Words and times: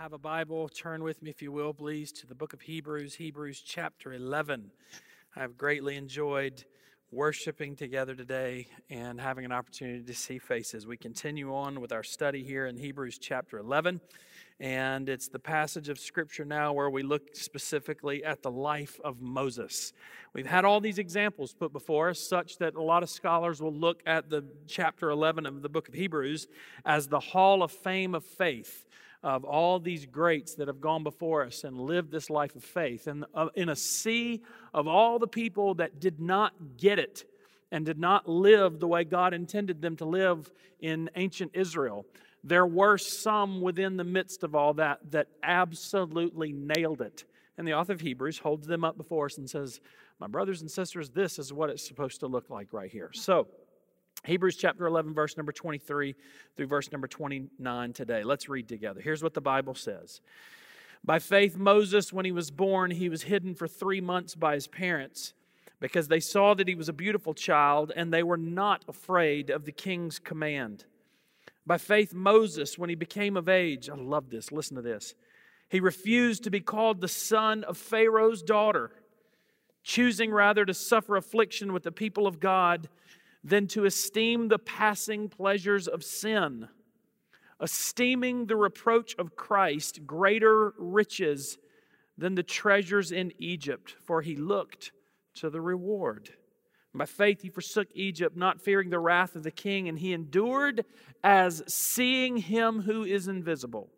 have 0.00 0.14
a 0.14 0.18
Bible, 0.18 0.66
turn 0.66 1.02
with 1.02 1.22
me, 1.22 1.28
if 1.28 1.42
you 1.42 1.52
will, 1.52 1.74
please, 1.74 2.10
to 2.10 2.26
the 2.26 2.34
book 2.34 2.54
of 2.54 2.62
Hebrews, 2.62 3.16
Hebrews 3.16 3.60
chapter 3.60 4.14
11. 4.14 4.70
I've 5.36 5.58
greatly 5.58 5.96
enjoyed 5.96 6.64
worshiping 7.12 7.76
together 7.76 8.14
today 8.14 8.68
and 8.88 9.20
having 9.20 9.44
an 9.44 9.52
opportunity 9.52 10.02
to 10.02 10.14
see 10.14 10.38
faces. 10.38 10.86
We 10.86 10.96
continue 10.96 11.54
on 11.54 11.82
with 11.82 11.92
our 11.92 12.02
study 12.02 12.42
here 12.42 12.66
in 12.66 12.78
Hebrews 12.78 13.18
chapter 13.18 13.58
11, 13.58 14.00
and 14.58 15.06
it's 15.06 15.28
the 15.28 15.38
passage 15.38 15.90
of 15.90 16.00
Scripture 16.00 16.46
now 16.46 16.72
where 16.72 16.88
we 16.88 17.02
look 17.02 17.36
specifically 17.36 18.24
at 18.24 18.42
the 18.42 18.50
life 18.50 18.98
of 19.04 19.20
Moses. 19.20 19.92
We've 20.32 20.46
had 20.46 20.64
all 20.64 20.80
these 20.80 20.98
examples 20.98 21.52
put 21.52 21.74
before 21.74 22.08
us, 22.08 22.26
such 22.26 22.56
that 22.56 22.74
a 22.74 22.82
lot 22.82 23.02
of 23.02 23.10
scholars 23.10 23.60
will 23.60 23.74
look 23.74 24.02
at 24.06 24.30
the 24.30 24.46
chapter 24.66 25.10
11 25.10 25.44
of 25.44 25.60
the 25.60 25.68
book 25.68 25.88
of 25.88 25.94
Hebrews 25.94 26.48
as 26.86 27.08
the 27.08 27.20
hall 27.20 27.62
of 27.62 27.70
fame 27.70 28.14
of 28.14 28.24
faith 28.24 28.86
of 29.22 29.44
all 29.44 29.78
these 29.78 30.06
greats 30.06 30.54
that 30.54 30.68
have 30.68 30.80
gone 30.80 31.02
before 31.02 31.44
us 31.44 31.64
and 31.64 31.78
lived 31.78 32.10
this 32.10 32.30
life 32.30 32.56
of 32.56 32.64
faith. 32.64 33.06
And 33.06 33.24
uh, 33.34 33.48
in 33.54 33.68
a 33.68 33.76
sea 33.76 34.42
of 34.72 34.88
all 34.88 35.18
the 35.18 35.26
people 35.26 35.74
that 35.74 36.00
did 36.00 36.20
not 36.20 36.54
get 36.78 36.98
it 36.98 37.24
and 37.70 37.84
did 37.84 37.98
not 37.98 38.28
live 38.28 38.80
the 38.80 38.88
way 38.88 39.04
God 39.04 39.34
intended 39.34 39.82
them 39.82 39.96
to 39.96 40.04
live 40.04 40.50
in 40.80 41.10
ancient 41.16 41.52
Israel, 41.54 42.06
there 42.42 42.66
were 42.66 42.96
some 42.96 43.60
within 43.60 43.96
the 43.96 44.04
midst 44.04 44.42
of 44.42 44.54
all 44.54 44.74
that 44.74 44.98
that 45.10 45.28
absolutely 45.42 46.52
nailed 46.52 47.02
it. 47.02 47.24
And 47.58 47.68
the 47.68 47.74
author 47.74 47.92
of 47.92 48.00
Hebrews 48.00 48.38
holds 48.38 48.66
them 48.66 48.84
up 48.84 48.96
before 48.96 49.26
us 49.26 49.36
and 49.36 49.48
says, 49.48 49.80
My 50.18 50.26
brothers 50.26 50.62
and 50.62 50.70
sisters, 50.70 51.10
this 51.10 51.38
is 51.38 51.52
what 51.52 51.68
it's 51.68 51.86
supposed 51.86 52.20
to 52.20 52.26
look 52.26 52.48
like 52.48 52.72
right 52.72 52.90
here. 52.90 53.10
So, 53.12 53.48
Hebrews 54.24 54.56
chapter 54.56 54.86
11, 54.86 55.14
verse 55.14 55.36
number 55.36 55.52
23 55.52 56.14
through 56.56 56.66
verse 56.66 56.92
number 56.92 57.08
29 57.08 57.92
today. 57.92 58.22
Let's 58.22 58.48
read 58.48 58.68
together. 58.68 59.00
Here's 59.00 59.22
what 59.22 59.34
the 59.34 59.40
Bible 59.40 59.74
says 59.74 60.20
By 61.04 61.18
faith, 61.18 61.56
Moses, 61.56 62.12
when 62.12 62.24
he 62.24 62.32
was 62.32 62.50
born, 62.50 62.90
he 62.90 63.08
was 63.08 63.22
hidden 63.22 63.54
for 63.54 63.66
three 63.66 64.00
months 64.00 64.34
by 64.34 64.54
his 64.54 64.66
parents 64.66 65.32
because 65.80 66.08
they 66.08 66.20
saw 66.20 66.52
that 66.54 66.68
he 66.68 66.74
was 66.74 66.90
a 66.90 66.92
beautiful 66.92 67.32
child 67.32 67.90
and 67.96 68.12
they 68.12 68.22
were 68.22 68.36
not 68.36 68.84
afraid 68.86 69.48
of 69.48 69.64
the 69.64 69.72
king's 69.72 70.18
command. 70.18 70.84
By 71.66 71.78
faith, 71.78 72.12
Moses, 72.12 72.76
when 72.76 72.90
he 72.90 72.96
became 72.96 73.36
of 73.36 73.48
age, 73.48 73.88
I 73.88 73.94
love 73.94 74.28
this, 74.28 74.52
listen 74.52 74.76
to 74.76 74.82
this. 74.82 75.14
He 75.70 75.80
refused 75.80 76.44
to 76.44 76.50
be 76.50 76.60
called 76.60 77.00
the 77.00 77.08
son 77.08 77.64
of 77.64 77.78
Pharaoh's 77.78 78.42
daughter, 78.42 78.90
choosing 79.82 80.32
rather 80.32 80.66
to 80.66 80.74
suffer 80.74 81.16
affliction 81.16 81.72
with 81.72 81.84
the 81.84 81.92
people 81.92 82.26
of 82.26 82.40
God 82.40 82.88
than 83.42 83.66
to 83.68 83.84
esteem 83.84 84.48
the 84.48 84.58
passing 84.58 85.28
pleasures 85.28 85.88
of 85.88 86.04
sin, 86.04 86.68
esteeming 87.60 88.46
the 88.46 88.56
reproach 88.56 89.14
of 89.18 89.36
Christ 89.36 90.06
greater 90.06 90.74
riches 90.78 91.58
than 92.18 92.34
the 92.34 92.42
treasures 92.42 93.12
in 93.12 93.32
Egypt, 93.38 93.96
for 94.02 94.22
he 94.22 94.36
looked 94.36 94.92
to 95.34 95.48
the 95.48 95.60
reward. 95.60 96.30
By 96.92 97.06
faith, 97.06 97.42
he 97.42 97.48
forsook 97.48 97.88
Egypt, 97.94 98.36
not 98.36 98.60
fearing 98.60 98.90
the 98.90 98.98
wrath 98.98 99.36
of 99.36 99.44
the 99.44 99.50
king, 99.50 99.88
and 99.88 99.98
he 99.98 100.12
endured 100.12 100.84
as 101.22 101.62
seeing 101.68 102.36
him 102.36 102.82
who 102.82 103.04
is 103.04 103.28
invisible. 103.28 103.90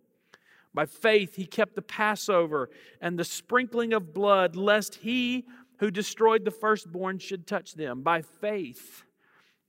By 0.75 0.87
faith, 0.87 1.37
he 1.37 1.47
kept 1.47 1.75
the 1.75 1.83
Passover 1.83 2.71
and 3.01 3.19
the 3.19 3.25
sprinkling 3.25 3.93
of 3.93 4.15
blood, 4.15 4.57
lest 4.57 4.97
he 4.97 5.47
who 5.79 5.91
destroyed 5.91 6.45
the 6.45 6.51
firstborn 6.51 7.19
should 7.19 7.47
touch 7.47 7.75
them. 7.75 8.03
By 8.03 8.23
faith, 8.23 9.05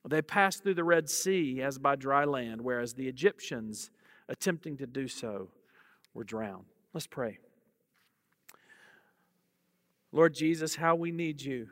they 0.10 0.22
passed 0.22 0.64
through 0.64 0.74
the 0.74 0.84
Red 0.84 1.10
Sea 1.10 1.62
as 1.62 1.78
by 1.78 1.96
dry 1.96 2.26
land, 2.26 2.62
whereas 2.62 2.94
the 2.94 3.08
Egyptians, 3.08 3.90
attempting 4.28 4.78
to 4.78 4.86
do 4.86 5.08
so, 5.08 5.50
were 6.14 6.26
drowned. 6.26 6.66
Let's 6.94 7.08
pray. 7.08 7.40
Lord 10.12 10.34
Jesus, 10.34 10.76
how 10.76 10.96
we 10.96 11.12
need 11.12 11.42
you. 11.42 11.70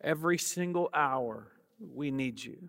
Every 0.00 0.38
single 0.38 0.88
hour, 0.94 1.48
we 1.78 2.10
need 2.10 2.42
you. 2.42 2.68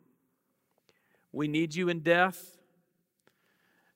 We 1.32 1.48
need 1.48 1.74
you 1.74 1.90
in 1.90 2.02
death. 2.02 2.58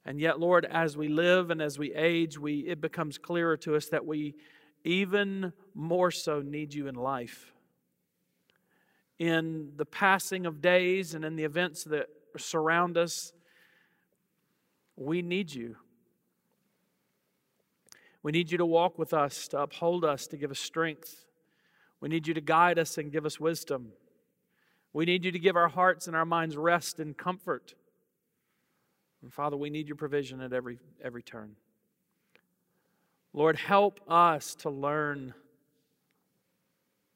And 0.06 0.20
yet, 0.20 0.40
Lord, 0.40 0.66
as 0.66 0.98
we 0.98 1.10
live 1.10 1.52
and 1.52 1.62
as 1.62 1.78
we 1.78 1.94
age, 1.94 2.40
we, 2.40 2.60
it 2.62 2.82
becomes 2.82 3.18
clearer 3.18 3.58
to 3.58 3.76
us 3.76 3.88
that 3.90 4.06
we 4.06 4.36
even 4.84 5.54
more 5.76 6.10
so 6.10 6.42
need 6.42 6.74
you 6.74 6.88
in 6.88 6.96
life 6.96 7.51
in 9.22 9.72
the 9.78 9.86
passing 9.86 10.48
of 10.48 10.62
days 10.62 11.14
and 11.14 11.24
in 11.24 11.36
the 11.36 11.44
events 11.44 11.84
that 11.84 12.08
surround 12.38 12.98
us, 12.98 13.34
we 14.96 15.22
need 15.22 15.54
you. 15.54 15.76
We 18.24 18.32
need 18.32 18.52
you 18.52 18.58
to 18.58 18.66
walk 18.66 18.98
with 18.98 19.14
us, 19.14 19.48
to 19.50 19.60
uphold 19.60 20.04
us, 20.04 20.26
to 20.26 20.38
give 20.38 20.50
us 20.50 20.58
strength. 20.58 21.28
We 22.00 22.10
need 22.10 22.26
you 22.26 22.34
to 22.34 22.42
guide 22.42 22.80
us 22.80 22.98
and 22.98 23.12
give 23.12 23.28
us 23.28 23.40
wisdom. 23.40 23.92
We 24.92 25.06
need 25.06 25.24
you 25.24 25.32
to 25.32 25.40
give 25.40 25.56
our 25.56 25.70
hearts 25.70 26.08
and 26.08 26.16
our 26.16 26.26
minds 26.26 26.58
rest 26.58 27.00
and 27.00 27.16
comfort. 27.16 27.76
And 29.22 29.32
Father, 29.32 29.56
we 29.56 29.70
need 29.70 29.88
your 29.88 29.98
provision 29.98 30.42
at 30.42 30.52
every, 30.52 30.80
every 31.00 31.22
turn. 31.22 31.58
Lord, 33.34 33.56
help 33.56 34.00
us 34.08 34.56
to 34.56 34.72
learn 34.72 35.36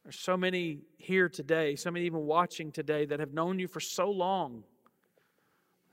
there's 0.05 0.19
so 0.19 0.37
many 0.37 0.81
here 0.97 1.27
today, 1.27 1.75
so 1.75 1.89
many 1.89 2.05
even 2.05 2.27
watching 2.27 2.71
today 2.71 3.05
that 3.05 3.19
have 3.19 3.33
known 3.33 3.57
you 3.57 3.67
for 3.67 3.79
so 3.79 4.11
long, 4.11 4.63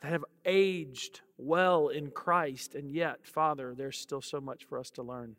that 0.03 0.13
have 0.13 0.25
aged 0.45 1.23
well 1.39 1.89
in 1.89 2.11
Christ, 2.11 2.75
and 2.75 2.91
yet, 2.91 3.27
Father, 3.27 3.75
there's 3.75 3.99
still 3.99 4.21
so 4.21 4.39
much 4.39 4.65
for 4.65 4.79
us 4.79 4.91
to 4.91 5.03
learn, 5.03 5.35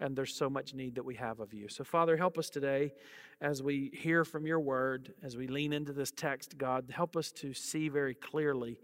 and 0.00 0.16
there's 0.16 0.34
so 0.34 0.50
much 0.50 0.74
need 0.74 0.96
that 0.96 1.04
we 1.04 1.14
have 1.14 1.38
of 1.38 1.54
you. 1.54 1.68
So, 1.68 1.84
Father, 1.84 2.16
help 2.16 2.38
us 2.38 2.50
today 2.50 2.92
as 3.40 3.62
we 3.62 3.92
hear 3.94 4.24
from 4.24 4.46
your 4.46 4.58
word, 4.58 5.14
as 5.22 5.36
we 5.36 5.46
lean 5.46 5.72
into 5.72 5.92
this 5.92 6.10
text, 6.10 6.58
God, 6.58 6.92
help 6.92 7.16
us 7.16 7.30
to 7.32 7.54
see 7.54 7.88
very 7.88 8.16
clearly. 8.16 8.80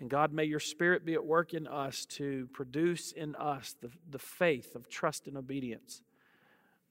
And 0.00 0.08
God, 0.08 0.32
may 0.32 0.44
your 0.44 0.60
spirit 0.60 1.04
be 1.04 1.12
at 1.12 1.24
work 1.26 1.52
in 1.52 1.66
us 1.66 2.06
to 2.06 2.48
produce 2.54 3.12
in 3.12 3.34
us 3.34 3.76
the, 3.82 3.90
the 4.10 4.18
faith 4.18 4.74
of 4.74 4.88
trust 4.88 5.26
and 5.26 5.36
obedience 5.36 6.00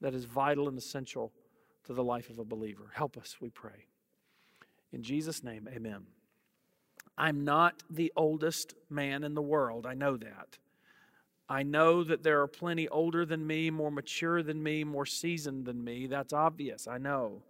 that 0.00 0.14
is 0.14 0.26
vital 0.26 0.68
and 0.68 0.78
essential 0.78 1.32
to 1.86 1.94
the 1.94 2.04
life 2.04 2.30
of 2.30 2.38
a 2.38 2.44
believer. 2.44 2.90
Help 2.94 3.16
us, 3.16 3.36
we 3.40 3.50
pray. 3.50 3.86
In 4.92 5.02
Jesus' 5.02 5.42
name, 5.42 5.68
amen. 5.72 6.06
I'm 7.18 7.44
not 7.44 7.82
the 7.88 8.12
oldest 8.16 8.74
man 8.90 9.24
in 9.24 9.34
the 9.34 9.42
world. 9.42 9.86
I 9.86 9.94
know 9.94 10.16
that. 10.16 10.58
I 11.48 11.62
know 11.62 12.02
that 12.02 12.22
there 12.22 12.42
are 12.42 12.48
plenty 12.48 12.88
older 12.88 13.24
than 13.24 13.46
me, 13.46 13.70
more 13.70 13.90
mature 13.90 14.42
than 14.42 14.62
me, 14.62 14.84
more 14.84 15.06
seasoned 15.06 15.64
than 15.64 15.82
me. 15.82 16.06
That's 16.06 16.32
obvious. 16.32 16.88
I 16.88 16.98
know. 16.98 17.42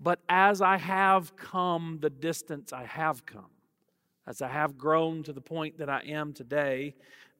But 0.00 0.18
as 0.28 0.60
I 0.60 0.76
have 0.76 1.36
come 1.36 1.98
the 2.00 2.10
distance 2.10 2.72
I 2.72 2.84
have 2.84 3.24
come, 3.24 3.50
as 4.26 4.42
I 4.42 4.48
have 4.48 4.76
grown 4.76 5.22
to 5.22 5.32
the 5.32 5.40
point 5.40 5.78
that 5.78 5.88
I 5.88 6.00
am 6.00 6.32
today, 6.32 6.94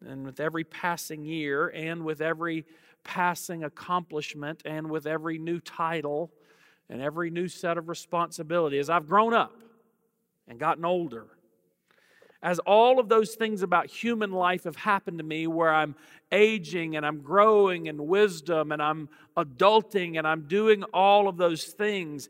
and 0.06 0.24
with 0.24 0.40
every 0.40 0.64
passing 0.64 1.24
year 1.24 1.68
and 1.68 2.04
with 2.04 2.20
every 2.20 2.64
passing 3.06 3.62
accomplishment 3.62 4.62
and 4.64 4.90
with 4.90 5.06
every 5.06 5.38
new 5.38 5.60
title 5.60 6.32
and 6.90 7.00
every 7.00 7.30
new 7.30 7.46
set 7.46 7.78
of 7.78 7.88
responsibility 7.88 8.78
as 8.78 8.90
I've 8.90 9.06
grown 9.06 9.32
up 9.32 9.56
and 10.48 10.58
gotten 10.58 10.84
older. 10.84 11.26
As 12.42 12.58
all 12.60 13.00
of 13.00 13.08
those 13.08 13.34
things 13.34 13.62
about 13.62 13.86
human 13.86 14.32
life 14.32 14.64
have 14.64 14.76
happened 14.76 15.18
to 15.18 15.24
me, 15.24 15.46
where 15.46 15.72
I'm 15.72 15.94
aging 16.30 16.96
and 16.96 17.06
I'm 17.06 17.20
growing 17.20 17.86
in 17.86 18.06
wisdom 18.06 18.72
and 18.72 18.82
I'm 18.82 19.08
adulting 19.36 20.18
and 20.18 20.26
I'm 20.26 20.42
doing 20.46 20.82
all 20.92 21.28
of 21.28 21.36
those 21.36 21.64
things, 21.64 22.28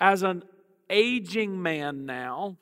as 0.00 0.22
an 0.22 0.42
aging 0.90 1.62
man 1.62 2.06
now, 2.06 2.56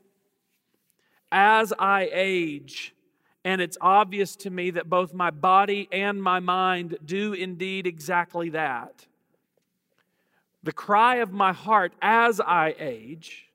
as 1.32 1.72
I 1.78 2.10
age, 2.12 2.94
and 3.44 3.60
it's 3.60 3.76
obvious 3.80 4.36
to 4.36 4.50
me 4.50 4.70
that 4.70 4.88
both 4.88 5.12
my 5.12 5.30
body 5.30 5.88
and 5.92 6.22
my 6.22 6.40
mind 6.40 6.96
do 7.04 7.34
indeed 7.34 7.86
exactly 7.86 8.48
that. 8.50 9.06
The 10.62 10.72
cry 10.72 11.16
of 11.16 11.30
my 11.30 11.52
heart 11.52 11.92
as 12.00 12.40
I 12.40 12.74
age 12.78 13.50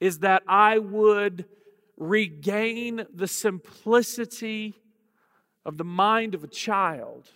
is 0.00 0.18
that 0.18 0.42
I 0.46 0.78
would 0.78 1.46
regain 1.96 3.06
the 3.14 3.26
simplicity 3.26 4.74
of 5.64 5.78
the 5.78 5.84
mind 5.84 6.34
of 6.34 6.44
a 6.44 6.48
child. 6.48 7.30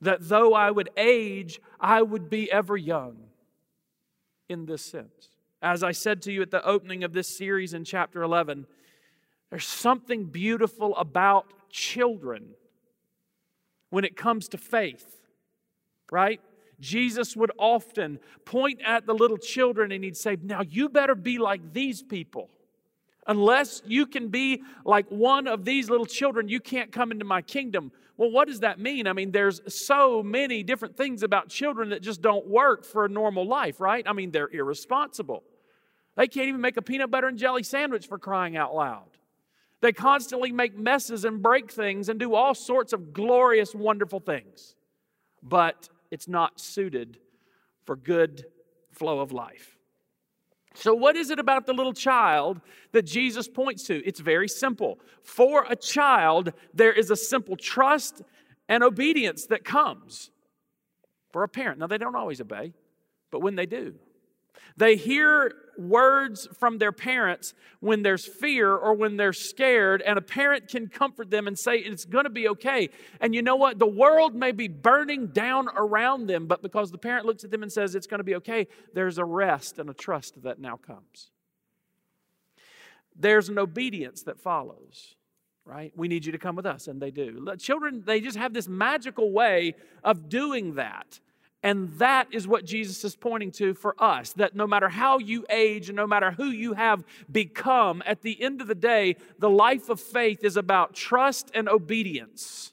That 0.00 0.26
though 0.26 0.54
I 0.54 0.70
would 0.70 0.88
age, 0.96 1.60
I 1.78 2.00
would 2.00 2.30
be 2.30 2.50
ever 2.50 2.78
young 2.78 3.18
in 4.48 4.64
this 4.64 4.82
sense. 4.82 5.28
As 5.60 5.82
I 5.82 5.92
said 5.92 6.22
to 6.22 6.32
you 6.32 6.40
at 6.40 6.50
the 6.50 6.64
opening 6.64 7.04
of 7.04 7.12
this 7.12 7.28
series 7.28 7.74
in 7.74 7.84
chapter 7.84 8.22
11, 8.22 8.66
there's 9.52 9.68
something 9.68 10.24
beautiful 10.24 10.96
about 10.96 11.44
children 11.68 12.54
when 13.90 14.02
it 14.02 14.16
comes 14.16 14.48
to 14.48 14.56
faith, 14.56 15.20
right? 16.10 16.40
Jesus 16.80 17.36
would 17.36 17.52
often 17.58 18.18
point 18.46 18.80
at 18.82 19.04
the 19.04 19.12
little 19.12 19.36
children 19.36 19.92
and 19.92 20.02
he'd 20.02 20.16
say, 20.16 20.38
Now 20.42 20.62
you 20.62 20.88
better 20.88 21.14
be 21.14 21.36
like 21.36 21.74
these 21.74 22.02
people. 22.02 22.48
Unless 23.26 23.82
you 23.84 24.06
can 24.06 24.28
be 24.28 24.62
like 24.86 25.06
one 25.10 25.46
of 25.46 25.66
these 25.66 25.90
little 25.90 26.06
children, 26.06 26.48
you 26.48 26.58
can't 26.58 26.90
come 26.90 27.12
into 27.12 27.26
my 27.26 27.42
kingdom. 27.42 27.92
Well, 28.16 28.30
what 28.30 28.48
does 28.48 28.60
that 28.60 28.80
mean? 28.80 29.06
I 29.06 29.12
mean, 29.12 29.32
there's 29.32 29.60
so 29.68 30.22
many 30.22 30.62
different 30.62 30.96
things 30.96 31.22
about 31.22 31.50
children 31.50 31.90
that 31.90 32.00
just 32.00 32.22
don't 32.22 32.46
work 32.46 32.86
for 32.86 33.04
a 33.04 33.08
normal 33.10 33.46
life, 33.46 33.82
right? 33.82 34.04
I 34.08 34.14
mean, 34.14 34.30
they're 34.30 34.48
irresponsible. 34.48 35.42
They 36.16 36.26
can't 36.26 36.48
even 36.48 36.62
make 36.62 36.78
a 36.78 36.82
peanut 36.82 37.10
butter 37.10 37.28
and 37.28 37.36
jelly 37.36 37.64
sandwich 37.64 38.06
for 38.06 38.18
crying 38.18 38.56
out 38.56 38.74
loud. 38.74 39.10
They 39.82 39.92
constantly 39.92 40.52
make 40.52 40.78
messes 40.78 41.24
and 41.24 41.42
break 41.42 41.70
things 41.70 42.08
and 42.08 42.18
do 42.18 42.34
all 42.34 42.54
sorts 42.54 42.92
of 42.92 43.12
glorious, 43.12 43.74
wonderful 43.74 44.20
things. 44.20 44.76
But 45.42 45.88
it's 46.12 46.28
not 46.28 46.60
suited 46.60 47.18
for 47.84 47.96
good 47.96 48.46
flow 48.92 49.18
of 49.18 49.32
life. 49.32 49.76
So, 50.74 50.94
what 50.94 51.16
is 51.16 51.30
it 51.30 51.40
about 51.40 51.66
the 51.66 51.72
little 51.74 51.92
child 51.92 52.60
that 52.92 53.02
Jesus 53.02 53.48
points 53.48 53.82
to? 53.88 54.06
It's 54.06 54.20
very 54.20 54.48
simple. 54.48 55.00
For 55.22 55.66
a 55.68 55.74
child, 55.74 56.52
there 56.72 56.92
is 56.92 57.10
a 57.10 57.16
simple 57.16 57.56
trust 57.56 58.22
and 58.68 58.84
obedience 58.84 59.46
that 59.46 59.64
comes 59.64 60.30
for 61.32 61.42
a 61.42 61.48
parent. 61.48 61.80
Now, 61.80 61.88
they 61.88 61.98
don't 61.98 62.14
always 62.14 62.40
obey, 62.40 62.72
but 63.32 63.40
when 63.40 63.56
they 63.56 63.66
do, 63.66 63.96
they 64.76 64.94
hear 64.96 65.52
words 65.78 66.48
from 66.58 66.78
their 66.78 66.92
parents 66.92 67.54
when 67.80 68.02
there's 68.02 68.26
fear 68.26 68.74
or 68.74 68.94
when 68.94 69.16
they're 69.16 69.32
scared, 69.32 70.02
and 70.02 70.18
a 70.18 70.22
parent 70.22 70.68
can 70.68 70.88
comfort 70.88 71.30
them 71.30 71.46
and 71.46 71.58
say, 71.58 71.76
It's 71.76 72.04
going 72.04 72.24
to 72.24 72.30
be 72.30 72.48
okay. 72.48 72.90
And 73.20 73.34
you 73.34 73.42
know 73.42 73.56
what? 73.56 73.78
The 73.78 73.86
world 73.86 74.34
may 74.34 74.52
be 74.52 74.68
burning 74.68 75.28
down 75.28 75.68
around 75.76 76.26
them, 76.26 76.46
but 76.46 76.62
because 76.62 76.90
the 76.90 76.98
parent 76.98 77.26
looks 77.26 77.44
at 77.44 77.50
them 77.50 77.62
and 77.62 77.72
says, 77.72 77.94
It's 77.94 78.06
going 78.06 78.20
to 78.20 78.24
be 78.24 78.36
okay, 78.36 78.68
there's 78.94 79.18
a 79.18 79.24
rest 79.24 79.78
and 79.78 79.90
a 79.90 79.94
trust 79.94 80.42
that 80.42 80.58
now 80.58 80.76
comes. 80.76 81.30
There's 83.14 83.48
an 83.48 83.58
obedience 83.58 84.22
that 84.22 84.40
follows 84.40 85.16
right? 85.64 85.92
We 85.96 86.08
need 86.08 86.24
you 86.24 86.32
to 86.32 86.38
come 86.38 86.56
with 86.56 86.66
us. 86.66 86.88
And 86.88 87.00
they 87.00 87.10
do. 87.10 87.46
Children, 87.58 88.02
they 88.04 88.20
just 88.20 88.36
have 88.36 88.52
this 88.52 88.68
magical 88.68 89.30
way 89.30 89.74
of 90.02 90.28
doing 90.28 90.74
that. 90.74 91.20
And 91.62 91.92
that 91.98 92.28
is 92.32 92.48
what 92.48 92.64
Jesus 92.64 93.04
is 93.04 93.14
pointing 93.14 93.52
to 93.52 93.74
for 93.74 93.94
us 94.02 94.32
that 94.32 94.56
no 94.56 94.66
matter 94.66 94.88
how 94.88 95.18
you 95.18 95.46
age 95.48 95.88
and 95.88 95.96
no 95.96 96.06
matter 96.06 96.32
who 96.32 96.46
you 96.46 96.72
have 96.72 97.04
become, 97.30 98.02
at 98.04 98.22
the 98.22 98.42
end 98.42 98.60
of 98.60 98.66
the 98.66 98.74
day, 98.74 99.16
the 99.38 99.50
life 99.50 99.88
of 99.88 100.00
faith 100.00 100.42
is 100.42 100.56
about 100.56 100.94
trust 100.94 101.50
and 101.54 101.68
obedience. 101.68 102.72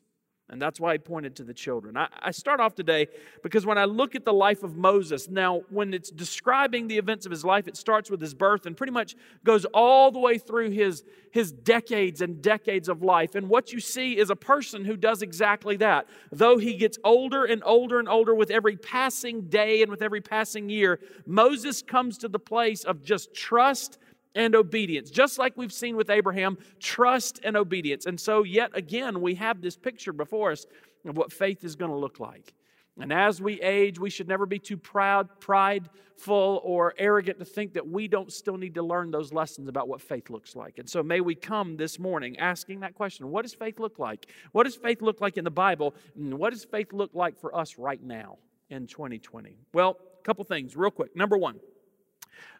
And 0.51 0.59
that's 0.59 0.79
why 0.79 0.93
he 0.93 0.97
pointed 0.97 1.35
to 1.35 1.43
the 1.43 1.53
children. 1.53 1.95
I, 1.95 2.07
I, 2.19 2.31
start 2.31 2.59
off 2.59 2.73
today 2.73 3.07
because 3.43 3.67
when 3.67 3.77
I 3.77 3.85
look 3.85 4.15
at 4.15 4.25
the 4.25 4.33
life 4.33 4.63
of 4.63 4.75
Moses, 4.75 5.29
now, 5.29 5.61
when 5.69 5.93
it's 5.93 6.09
describing 6.09 6.87
the 6.87 6.97
events 6.97 7.27
of 7.27 7.31
his 7.31 7.45
life, 7.45 7.67
it 7.67 7.77
starts 7.77 8.09
with 8.09 8.19
his 8.19 8.33
birth 8.33 8.65
and 8.65 8.75
pretty 8.75 8.91
much 8.91 9.15
goes 9.43 9.65
all 9.65 10.11
the 10.11 10.17
way 10.17 10.39
through 10.39 10.71
his, 10.71 11.03
his 11.31 11.51
decades 11.51 12.21
and 12.21 12.41
decades 12.41 12.89
of 12.89 13.03
life. 13.03 13.35
And 13.35 13.47
what 13.47 13.71
you 13.71 13.79
see 13.79 14.17
is 14.17 14.31
a 14.31 14.35
person 14.35 14.85
who 14.85 14.97
does 14.97 15.21
exactly 15.21 15.77
that. 15.77 16.07
Though 16.31 16.57
he 16.57 16.75
gets 16.77 16.97
older 17.03 17.45
and 17.45 17.61
older 17.63 17.99
and 17.99 18.09
older 18.09 18.33
with 18.33 18.49
every 18.49 18.75
passing 18.75 19.49
day 19.49 19.83
and 19.83 19.91
with 19.91 20.01
every 20.01 20.21
passing 20.21 20.67
year, 20.67 20.99
Moses 21.27 21.83
comes 21.83 22.17
to 22.19 22.27
the 22.27 22.39
place 22.39 22.83
of 22.83 23.03
just 23.03 23.35
trust 23.35 23.99
and 24.35 24.55
obedience. 24.55 25.09
Just 25.09 25.37
like 25.39 25.57
we've 25.57 25.73
seen 25.73 25.95
with 25.95 26.09
Abraham, 26.09 26.57
trust 26.79 27.39
and 27.43 27.57
obedience. 27.57 28.05
And 28.05 28.19
so, 28.19 28.43
yet 28.43 28.71
again, 28.73 29.21
we 29.21 29.35
have 29.35 29.61
this 29.61 29.75
picture 29.75 30.13
before 30.13 30.51
us 30.51 30.65
of 31.05 31.17
what 31.17 31.31
faith 31.31 31.63
is 31.63 31.75
going 31.75 31.91
to 31.91 31.97
look 31.97 32.19
like. 32.19 32.53
And 32.99 33.13
as 33.13 33.41
we 33.41 33.61
age, 33.61 33.97
we 33.97 34.09
should 34.09 34.27
never 34.27 34.45
be 34.45 34.59
too 34.59 34.75
proud, 34.75 35.39
prideful, 35.39 36.61
or 36.63 36.93
arrogant 36.97 37.39
to 37.39 37.45
think 37.45 37.73
that 37.73 37.87
we 37.87 38.09
don't 38.09 38.31
still 38.31 38.57
need 38.57 38.75
to 38.75 38.83
learn 38.83 39.09
those 39.09 39.31
lessons 39.31 39.69
about 39.69 39.87
what 39.87 40.01
faith 40.01 40.29
looks 40.29 40.53
like. 40.55 40.79
And 40.79 40.89
so 40.89 41.01
may 41.01 41.21
we 41.21 41.33
come 41.33 41.77
this 41.77 41.97
morning 41.97 42.37
asking 42.39 42.81
that 42.81 42.95
question 42.95 43.29
What 43.29 43.43
does 43.43 43.53
faith 43.53 43.79
look 43.79 43.99
like? 43.99 44.29
What 44.51 44.65
does 44.65 44.75
faith 44.75 45.01
look 45.01 45.21
like 45.21 45.37
in 45.37 45.45
the 45.45 45.51
Bible? 45.51 45.95
And 46.15 46.33
what 46.37 46.51
does 46.51 46.65
faith 46.65 46.91
look 46.91 47.11
like 47.13 47.39
for 47.39 47.55
us 47.55 47.77
right 47.77 48.03
now 48.03 48.37
in 48.69 48.85
2020? 48.85 49.57
Well, 49.73 49.97
a 50.19 50.23
couple 50.23 50.43
things, 50.43 50.75
real 50.75 50.91
quick. 50.91 51.15
Number 51.15 51.37
one, 51.37 51.59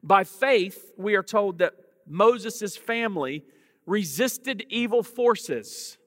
by 0.03 0.23
faith, 0.23 0.93
we 0.97 1.15
are 1.15 1.23
told 1.23 1.59
that 1.59 1.73
Moses' 2.07 2.75
family 2.75 3.43
resisted 3.85 4.65
evil 4.69 5.03
forces 5.03 5.97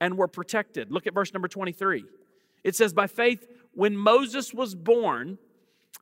and 0.00 0.18
were 0.18 0.28
protected. 0.28 0.90
Look 0.90 1.06
at 1.06 1.14
verse 1.14 1.32
number 1.32 1.48
23. 1.48 2.04
It 2.64 2.76
says, 2.76 2.92
By 2.92 3.06
faith, 3.06 3.46
when 3.72 3.96
Moses 3.96 4.52
was 4.52 4.74
born, 4.74 5.38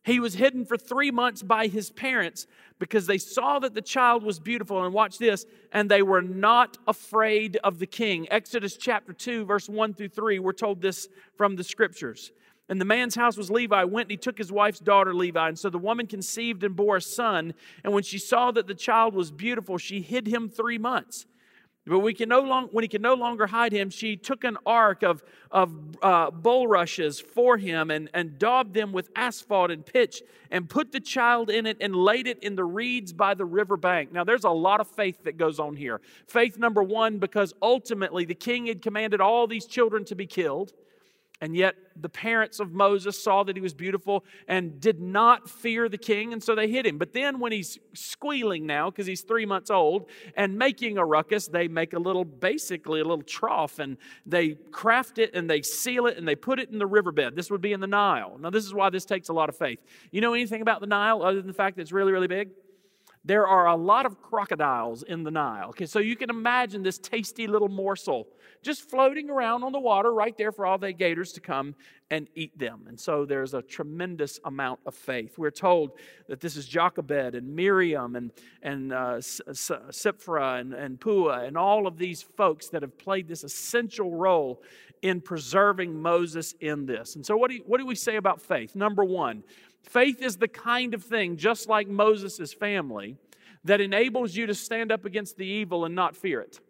he 0.04 0.18
was 0.18 0.34
hidden 0.34 0.64
for 0.64 0.78
three 0.78 1.10
months 1.10 1.42
by 1.42 1.66
his 1.66 1.90
parents 1.90 2.46
because 2.78 3.06
they 3.06 3.18
saw 3.18 3.58
that 3.58 3.74
the 3.74 3.82
child 3.82 4.22
was 4.22 4.40
beautiful. 4.40 4.82
And 4.82 4.94
watch 4.94 5.18
this, 5.18 5.44
and 5.72 5.90
they 5.90 6.02
were 6.02 6.22
not 6.22 6.78
afraid 6.86 7.58
of 7.62 7.78
the 7.78 7.86
king. 7.86 8.26
Exodus 8.30 8.76
chapter 8.76 9.12
2, 9.12 9.44
verse 9.44 9.68
1 9.68 9.94
through 9.94 10.08
3, 10.08 10.38
we're 10.38 10.52
told 10.52 10.80
this 10.80 11.08
from 11.36 11.56
the 11.56 11.64
scriptures. 11.64 12.32
And 12.70 12.80
the 12.80 12.84
man's 12.84 13.16
house 13.16 13.36
was 13.36 13.50
Levi, 13.50 13.82
went 13.82 14.06
and 14.06 14.12
he 14.12 14.16
took 14.16 14.38
his 14.38 14.52
wife's 14.52 14.78
daughter 14.78 15.12
Levi. 15.12 15.48
And 15.48 15.58
so 15.58 15.68
the 15.68 15.78
woman 15.78 16.06
conceived 16.06 16.62
and 16.62 16.76
bore 16.76 16.98
a 16.98 17.02
son. 17.02 17.52
And 17.82 17.92
when 17.92 18.04
she 18.04 18.16
saw 18.16 18.52
that 18.52 18.68
the 18.68 18.76
child 18.76 19.12
was 19.12 19.32
beautiful, 19.32 19.76
she 19.76 20.00
hid 20.00 20.28
him 20.28 20.48
three 20.48 20.78
months. 20.78 21.26
But 21.86 21.98
we 21.98 22.14
can 22.14 22.28
no 22.28 22.40
long, 22.40 22.68
when 22.70 22.84
he 22.84 22.88
could 22.88 23.00
no 23.02 23.14
longer 23.14 23.48
hide 23.48 23.72
him, 23.72 23.90
she 23.90 24.16
took 24.16 24.44
an 24.44 24.56
ark 24.64 25.02
of, 25.02 25.24
of 25.50 25.72
uh, 26.00 26.30
bulrushes 26.30 27.18
for 27.18 27.56
him 27.56 27.90
and, 27.90 28.08
and 28.14 28.38
daubed 28.38 28.72
them 28.74 28.92
with 28.92 29.10
asphalt 29.16 29.72
and 29.72 29.84
pitch 29.84 30.22
and 30.52 30.68
put 30.68 30.92
the 30.92 31.00
child 31.00 31.50
in 31.50 31.66
it 31.66 31.78
and 31.80 31.96
laid 31.96 32.28
it 32.28 32.40
in 32.44 32.54
the 32.54 32.64
reeds 32.64 33.12
by 33.12 33.34
the 33.34 33.44
river 33.44 33.76
bank. 33.76 34.12
Now, 34.12 34.22
there's 34.22 34.44
a 34.44 34.50
lot 34.50 34.78
of 34.78 34.86
faith 34.86 35.24
that 35.24 35.36
goes 35.36 35.58
on 35.58 35.74
here. 35.74 36.00
Faith 36.28 36.56
number 36.56 36.84
one, 36.84 37.18
because 37.18 37.52
ultimately 37.60 38.24
the 38.24 38.34
king 38.36 38.66
had 38.66 38.80
commanded 38.80 39.20
all 39.20 39.48
these 39.48 39.66
children 39.66 40.04
to 40.04 40.14
be 40.14 40.26
killed. 40.26 40.72
And 41.40 41.56
yet 41.56 41.74
the 41.96 42.08
parents 42.08 42.60
of 42.60 42.72
Moses 42.72 43.22
saw 43.22 43.42
that 43.44 43.56
he 43.56 43.62
was 43.62 43.72
beautiful 43.72 44.24
and 44.46 44.80
did 44.80 45.00
not 45.00 45.48
fear 45.48 45.88
the 45.88 45.98
king, 45.98 46.32
and 46.32 46.42
so 46.42 46.54
they 46.54 46.68
hid 46.68 46.86
him. 46.86 46.98
But 46.98 47.12
then 47.12 47.40
when 47.40 47.52
he's 47.52 47.78
squealing 47.94 48.66
now, 48.66 48.90
because 48.90 49.06
he's 49.06 49.22
three 49.22 49.46
months 49.46 49.70
old, 49.70 50.10
and 50.36 50.58
making 50.58 50.98
a 50.98 51.04
ruckus, 51.04 51.48
they 51.48 51.66
make 51.66 51.94
a 51.94 51.98
little, 51.98 52.24
basically 52.24 53.00
a 53.00 53.04
little 53.04 53.22
trough, 53.22 53.78
and 53.78 53.96
they 54.26 54.50
craft 54.70 55.18
it 55.18 55.34
and 55.34 55.48
they 55.48 55.62
seal 55.62 56.06
it 56.06 56.18
and 56.18 56.28
they 56.28 56.36
put 56.36 56.60
it 56.60 56.70
in 56.70 56.78
the 56.78 56.86
riverbed. 56.86 57.36
This 57.36 57.50
would 57.50 57.62
be 57.62 57.72
in 57.72 57.80
the 57.80 57.86
Nile. 57.86 58.36
Now, 58.38 58.50
this 58.50 58.64
is 58.64 58.74
why 58.74 58.90
this 58.90 59.04
takes 59.04 59.28
a 59.28 59.32
lot 59.32 59.48
of 59.48 59.56
faith. 59.56 59.80
You 60.10 60.20
know 60.20 60.34
anything 60.34 60.62
about 60.62 60.80
the 60.80 60.86
Nile 60.86 61.22
other 61.22 61.38
than 61.38 61.46
the 61.46 61.54
fact 61.54 61.76
that 61.76 61.82
it's 61.82 61.92
really, 61.92 62.12
really 62.12 62.28
big? 62.28 62.50
There 63.24 63.46
are 63.46 63.66
a 63.66 63.76
lot 63.76 64.06
of 64.06 64.22
crocodiles 64.22 65.02
in 65.02 65.24
the 65.24 65.30
Nile. 65.30 65.68
Okay, 65.70 65.84
so 65.84 65.98
you 65.98 66.16
can 66.16 66.30
imagine 66.30 66.82
this 66.82 66.98
tasty 66.98 67.46
little 67.46 67.68
morsel 67.68 68.28
just 68.62 68.88
floating 68.88 69.28
around 69.28 69.62
on 69.62 69.72
the 69.72 69.80
water 69.80 70.12
right 70.12 70.36
there 70.36 70.52
for 70.52 70.64
all 70.66 70.78
the 70.78 70.92
gators 70.92 71.32
to 71.32 71.40
come 71.40 71.74
and 72.10 72.28
eat 72.34 72.58
them. 72.58 72.84
And 72.88 72.98
so 72.98 73.24
there's 73.24 73.54
a 73.54 73.62
tremendous 73.62 74.40
amount 74.44 74.80
of 74.86 74.94
faith. 74.94 75.38
We're 75.38 75.50
told 75.50 75.92
that 76.28 76.40
this 76.40 76.56
is 76.56 76.66
Jochebed 76.66 77.34
and 77.34 77.54
Miriam 77.54 78.16
and, 78.16 78.32
and 78.62 78.92
uh, 78.92 79.20
and, 79.20 80.74
and 80.74 81.00
Puah 81.00 81.46
and 81.46 81.56
all 81.56 81.86
of 81.86 81.98
these 81.98 82.22
folks 82.22 82.68
that 82.68 82.82
have 82.82 82.98
played 82.98 83.28
this 83.28 83.44
essential 83.44 84.14
role 84.14 84.62
in 85.02 85.20
preserving 85.20 86.00
Moses 86.00 86.54
in 86.60 86.86
this. 86.86 87.16
And 87.16 87.24
so, 87.24 87.36
what 87.36 87.50
do, 87.50 87.56
you, 87.56 87.62
what 87.66 87.78
do 87.78 87.86
we 87.86 87.94
say 87.94 88.16
about 88.16 88.42
faith? 88.42 88.74
Number 88.74 89.04
one, 89.04 89.42
Faith 89.82 90.22
is 90.22 90.36
the 90.36 90.48
kind 90.48 90.94
of 90.94 91.02
thing, 91.02 91.36
just 91.36 91.68
like 91.68 91.88
Moses' 91.88 92.52
family, 92.52 93.16
that 93.64 93.80
enables 93.80 94.36
you 94.36 94.46
to 94.46 94.54
stand 94.54 94.92
up 94.92 95.04
against 95.04 95.36
the 95.36 95.46
evil 95.46 95.84
and 95.84 95.94
not 95.94 96.16
fear 96.16 96.40
it. 96.40 96.60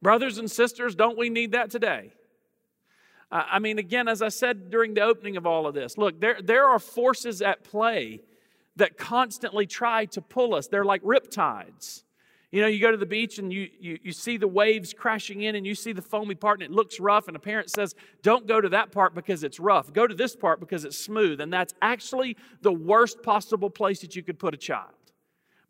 Brothers 0.00 0.38
and 0.38 0.50
sisters, 0.50 0.94
don't 0.94 1.16
we 1.18 1.30
need 1.30 1.52
that 1.52 1.70
today? 1.70 2.12
I 3.30 3.60
mean, 3.60 3.78
again, 3.78 4.08
as 4.08 4.20
I 4.20 4.28
said 4.28 4.68
during 4.68 4.92
the 4.92 5.00
opening 5.00 5.38
of 5.38 5.46
all 5.46 5.66
of 5.66 5.74
this, 5.74 5.96
look, 5.96 6.20
there, 6.20 6.38
there 6.42 6.66
are 6.66 6.78
forces 6.78 7.40
at 7.40 7.64
play 7.64 8.20
that 8.76 8.98
constantly 8.98 9.66
try 9.66 10.04
to 10.06 10.20
pull 10.20 10.54
us. 10.54 10.66
They're 10.66 10.84
like 10.84 11.02
riptides. 11.02 12.02
You 12.52 12.60
know, 12.60 12.66
you 12.66 12.80
go 12.80 12.90
to 12.90 12.98
the 12.98 13.06
beach 13.06 13.38
and 13.38 13.50
you, 13.50 13.70
you, 13.80 13.98
you 14.02 14.12
see 14.12 14.36
the 14.36 14.46
waves 14.46 14.92
crashing 14.92 15.40
in 15.40 15.56
and 15.56 15.66
you 15.66 15.74
see 15.74 15.92
the 15.92 16.02
foamy 16.02 16.34
part 16.34 16.60
and 16.60 16.70
it 16.70 16.70
looks 16.70 17.00
rough, 17.00 17.26
and 17.26 17.34
a 17.34 17.40
parent 17.40 17.70
says, 17.70 17.94
Don't 18.22 18.46
go 18.46 18.60
to 18.60 18.68
that 18.68 18.92
part 18.92 19.14
because 19.14 19.42
it's 19.42 19.58
rough. 19.58 19.90
Go 19.90 20.06
to 20.06 20.14
this 20.14 20.36
part 20.36 20.60
because 20.60 20.84
it's 20.84 20.98
smooth. 20.98 21.40
And 21.40 21.50
that's 21.50 21.72
actually 21.80 22.36
the 22.60 22.70
worst 22.72 23.22
possible 23.22 23.70
place 23.70 24.00
that 24.00 24.14
you 24.14 24.22
could 24.22 24.38
put 24.38 24.52
a 24.52 24.58
child 24.58 24.92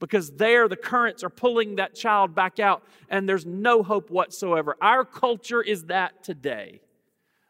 because 0.01 0.33
there 0.33 0.67
the 0.67 0.77
currents 0.77 1.23
are 1.23 1.31
pulling 1.31 1.77
that 1.77 1.95
child 1.95 2.35
back 2.35 2.59
out 2.59 2.83
and 3.09 3.29
there's 3.29 3.47
no 3.47 3.85
hope 3.85 4.11
whatsoever. 4.11 4.77
Our 4.83 5.05
culture 5.05 5.63
is 5.63 5.85
that 5.85 6.25
today. 6.25 6.81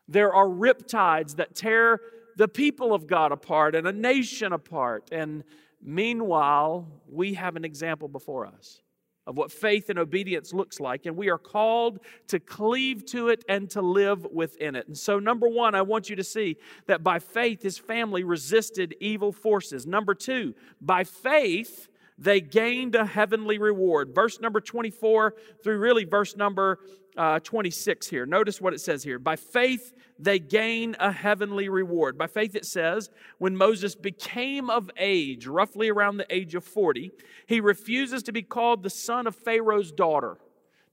There 0.08 0.34
are 0.34 0.46
riptides 0.46 1.36
that 1.36 1.54
tear 1.54 2.00
the 2.36 2.48
people 2.48 2.92
of 2.92 3.06
God 3.06 3.32
apart 3.32 3.74
and 3.74 3.86
a 3.86 3.92
nation 3.92 4.52
apart. 4.52 5.08
And 5.10 5.42
meanwhile, 5.82 6.86
we 7.10 7.32
have 7.32 7.56
an 7.56 7.64
example 7.64 8.08
before 8.08 8.44
us 8.44 8.81
of 9.26 9.36
what 9.36 9.52
faith 9.52 9.88
and 9.88 9.98
obedience 9.98 10.52
looks 10.52 10.80
like, 10.80 11.06
and 11.06 11.16
we 11.16 11.30
are 11.30 11.38
called 11.38 12.00
to 12.28 12.40
cleave 12.40 13.06
to 13.06 13.28
it 13.28 13.44
and 13.48 13.70
to 13.70 13.80
live 13.80 14.26
within 14.32 14.74
it. 14.74 14.88
And 14.88 14.98
so, 14.98 15.18
number 15.18 15.48
one, 15.48 15.74
I 15.74 15.82
want 15.82 16.10
you 16.10 16.16
to 16.16 16.24
see 16.24 16.56
that 16.86 17.02
by 17.02 17.18
faith, 17.18 17.62
his 17.62 17.78
family 17.78 18.24
resisted 18.24 18.94
evil 19.00 19.32
forces. 19.32 19.86
Number 19.86 20.14
two, 20.14 20.54
by 20.80 21.04
faith, 21.04 21.88
they 22.18 22.40
gained 22.40 22.94
a 22.94 23.04
heavenly 23.04 23.58
reward. 23.58 24.14
Verse 24.14 24.40
number 24.40 24.60
24 24.60 25.34
through 25.62 25.78
really 25.78 26.04
verse 26.04 26.36
number 26.36 26.78
uh, 27.16 27.38
26 27.40 28.08
here. 28.08 28.26
Notice 28.26 28.60
what 28.60 28.74
it 28.74 28.80
says 28.80 29.02
here. 29.02 29.18
By 29.18 29.36
faith, 29.36 29.92
they 30.18 30.38
gain 30.38 30.96
a 30.98 31.12
heavenly 31.12 31.68
reward. 31.68 32.16
By 32.16 32.26
faith, 32.26 32.54
it 32.54 32.64
says, 32.64 33.10
when 33.38 33.56
Moses 33.56 33.94
became 33.94 34.70
of 34.70 34.90
age, 34.96 35.46
roughly 35.46 35.88
around 35.88 36.16
the 36.16 36.34
age 36.34 36.54
of 36.54 36.64
40, 36.64 37.10
he 37.46 37.60
refuses 37.60 38.22
to 38.24 38.32
be 38.32 38.42
called 38.42 38.82
the 38.82 38.90
son 38.90 39.26
of 39.26 39.34
Pharaoh's 39.34 39.92
daughter. 39.92 40.38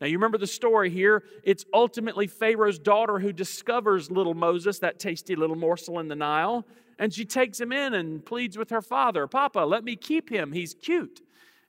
Now, 0.02 0.08
you 0.08 0.18
remember 0.18 0.38
the 0.38 0.48
story 0.48 0.90
here. 0.90 1.24
It's 1.44 1.66
ultimately 1.74 2.28
Pharaoh's 2.28 2.80
daughter 2.80 3.20
who 3.20 3.34
discovers 3.34 4.10
little 4.10 4.34
Moses, 4.34 4.80
that 4.80 5.00
tasty 5.00 5.36
little 5.36 5.58
morsel 5.58 6.00
in 6.00 6.08
the 6.08 6.16
Nile, 6.16 6.66
and 6.98 7.14
she 7.14 7.26
takes 7.26 7.60
him 7.60 7.72
in 7.72 7.94
and 7.94 8.26
pleads 8.26 8.58
with 8.58 8.70
her 8.70 8.82
father, 8.82 9.28
Papa, 9.28 9.60
let 9.60 9.84
me 9.84 9.96
keep 9.96 10.30
him. 10.30 10.52
He's 10.52 10.74
cute. 10.74 11.22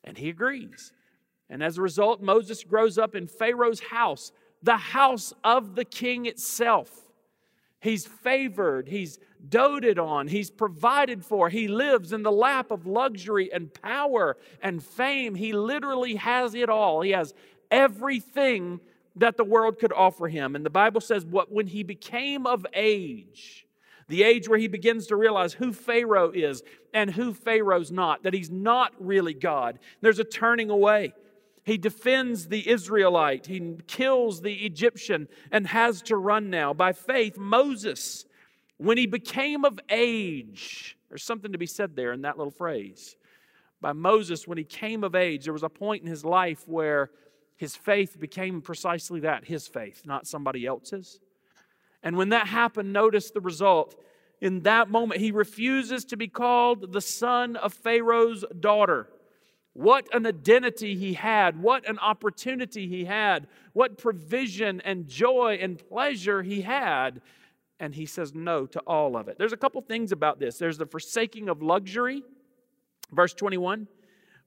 And 0.02 0.16
he 0.16 0.28
agrees. 0.28 0.92
And 1.48 1.62
as 1.62 1.78
a 1.78 1.82
result, 1.82 2.22
Moses 2.22 2.62
grows 2.62 2.96
up 2.96 3.14
in 3.14 3.26
Pharaoh's 3.26 3.80
house, 3.80 4.32
the 4.62 4.76
house 4.76 5.32
of 5.42 5.74
the 5.74 5.84
king 5.84 6.26
itself. 6.26 6.90
He's 7.80 8.06
favored, 8.06 8.88
he's 8.88 9.18
doted 9.48 9.98
on, 9.98 10.28
he's 10.28 10.50
provided 10.50 11.24
for, 11.24 11.48
he 11.48 11.66
lives 11.66 12.12
in 12.12 12.22
the 12.22 12.32
lap 12.32 12.70
of 12.70 12.86
luxury 12.86 13.50
and 13.50 13.72
power 13.72 14.36
and 14.62 14.82
fame. 14.82 15.34
He 15.34 15.54
literally 15.54 16.16
has 16.16 16.54
it 16.54 16.68
all. 16.68 17.00
He 17.00 17.12
has 17.12 17.32
everything 17.70 18.80
that 19.16 19.38
the 19.38 19.44
world 19.44 19.78
could 19.78 19.92
offer 19.94 20.28
him. 20.28 20.54
And 20.56 20.64
the 20.64 20.70
Bible 20.70 21.00
says, 21.00 21.24
what 21.24 21.50
when 21.50 21.66
he 21.66 21.82
became 21.82 22.46
of 22.46 22.66
age, 22.74 23.66
the 24.08 24.24
age 24.24 24.48
where 24.48 24.58
he 24.58 24.68
begins 24.68 25.06
to 25.06 25.16
realize 25.16 25.54
who 25.54 25.72
Pharaoh 25.72 26.32
is 26.32 26.62
and 26.92 27.10
who 27.10 27.32
Pharaoh's 27.32 27.90
not, 27.90 28.24
that 28.24 28.34
he's 28.34 28.50
not 28.50 28.92
really 28.98 29.34
God. 29.34 29.78
There's 30.00 30.18
a 30.18 30.24
turning 30.24 30.68
away. 30.68 31.14
He 31.64 31.78
defends 31.78 32.48
the 32.48 32.68
Israelite, 32.68 33.46
he 33.46 33.76
kills 33.86 34.40
the 34.40 34.54
Egyptian, 34.64 35.28
and 35.50 35.66
has 35.66 36.02
to 36.02 36.16
run 36.16 36.50
now. 36.50 36.72
By 36.72 36.92
faith, 36.92 37.36
Moses, 37.36 38.24
when 38.78 38.96
he 38.96 39.06
became 39.06 39.64
of 39.64 39.78
age, 39.90 40.96
there's 41.08 41.22
something 41.22 41.52
to 41.52 41.58
be 41.58 41.66
said 41.66 41.96
there 41.96 42.12
in 42.12 42.22
that 42.22 42.38
little 42.38 42.50
phrase. 42.50 43.16
By 43.80 43.92
Moses, 43.92 44.46
when 44.46 44.58
he 44.58 44.64
came 44.64 45.04
of 45.04 45.14
age, 45.14 45.44
there 45.44 45.52
was 45.52 45.62
a 45.62 45.68
point 45.68 46.02
in 46.02 46.08
his 46.08 46.24
life 46.24 46.66
where 46.66 47.10
his 47.56 47.76
faith 47.76 48.18
became 48.18 48.62
precisely 48.62 49.20
that 49.20 49.44
his 49.44 49.68
faith, 49.68 50.02
not 50.06 50.26
somebody 50.26 50.64
else's. 50.66 51.20
And 52.02 52.16
when 52.16 52.30
that 52.30 52.46
happened, 52.46 52.92
notice 52.92 53.30
the 53.30 53.40
result. 53.40 54.02
In 54.40 54.60
that 54.60 54.88
moment, 54.88 55.20
he 55.20 55.30
refuses 55.30 56.06
to 56.06 56.16
be 56.16 56.28
called 56.28 56.92
the 56.92 57.02
son 57.02 57.56
of 57.56 57.74
Pharaoh's 57.74 58.44
daughter. 58.58 59.08
What 59.72 60.12
an 60.14 60.26
identity 60.26 60.96
he 60.96 61.14
had. 61.14 61.60
What 61.60 61.88
an 61.88 61.98
opportunity 61.98 62.88
he 62.88 63.04
had. 63.04 63.46
What 63.72 63.98
provision 63.98 64.80
and 64.80 65.06
joy 65.06 65.58
and 65.60 65.78
pleasure 65.78 66.42
he 66.42 66.62
had. 66.62 67.22
And 67.78 67.94
he 67.94 68.06
says 68.06 68.34
no 68.34 68.66
to 68.66 68.80
all 68.80 69.16
of 69.16 69.28
it. 69.28 69.38
There's 69.38 69.52
a 69.52 69.56
couple 69.56 69.80
things 69.80 70.12
about 70.12 70.38
this 70.38 70.58
there's 70.58 70.78
the 70.78 70.86
forsaking 70.86 71.48
of 71.48 71.62
luxury, 71.62 72.22
verse 73.12 73.32
21. 73.34 73.86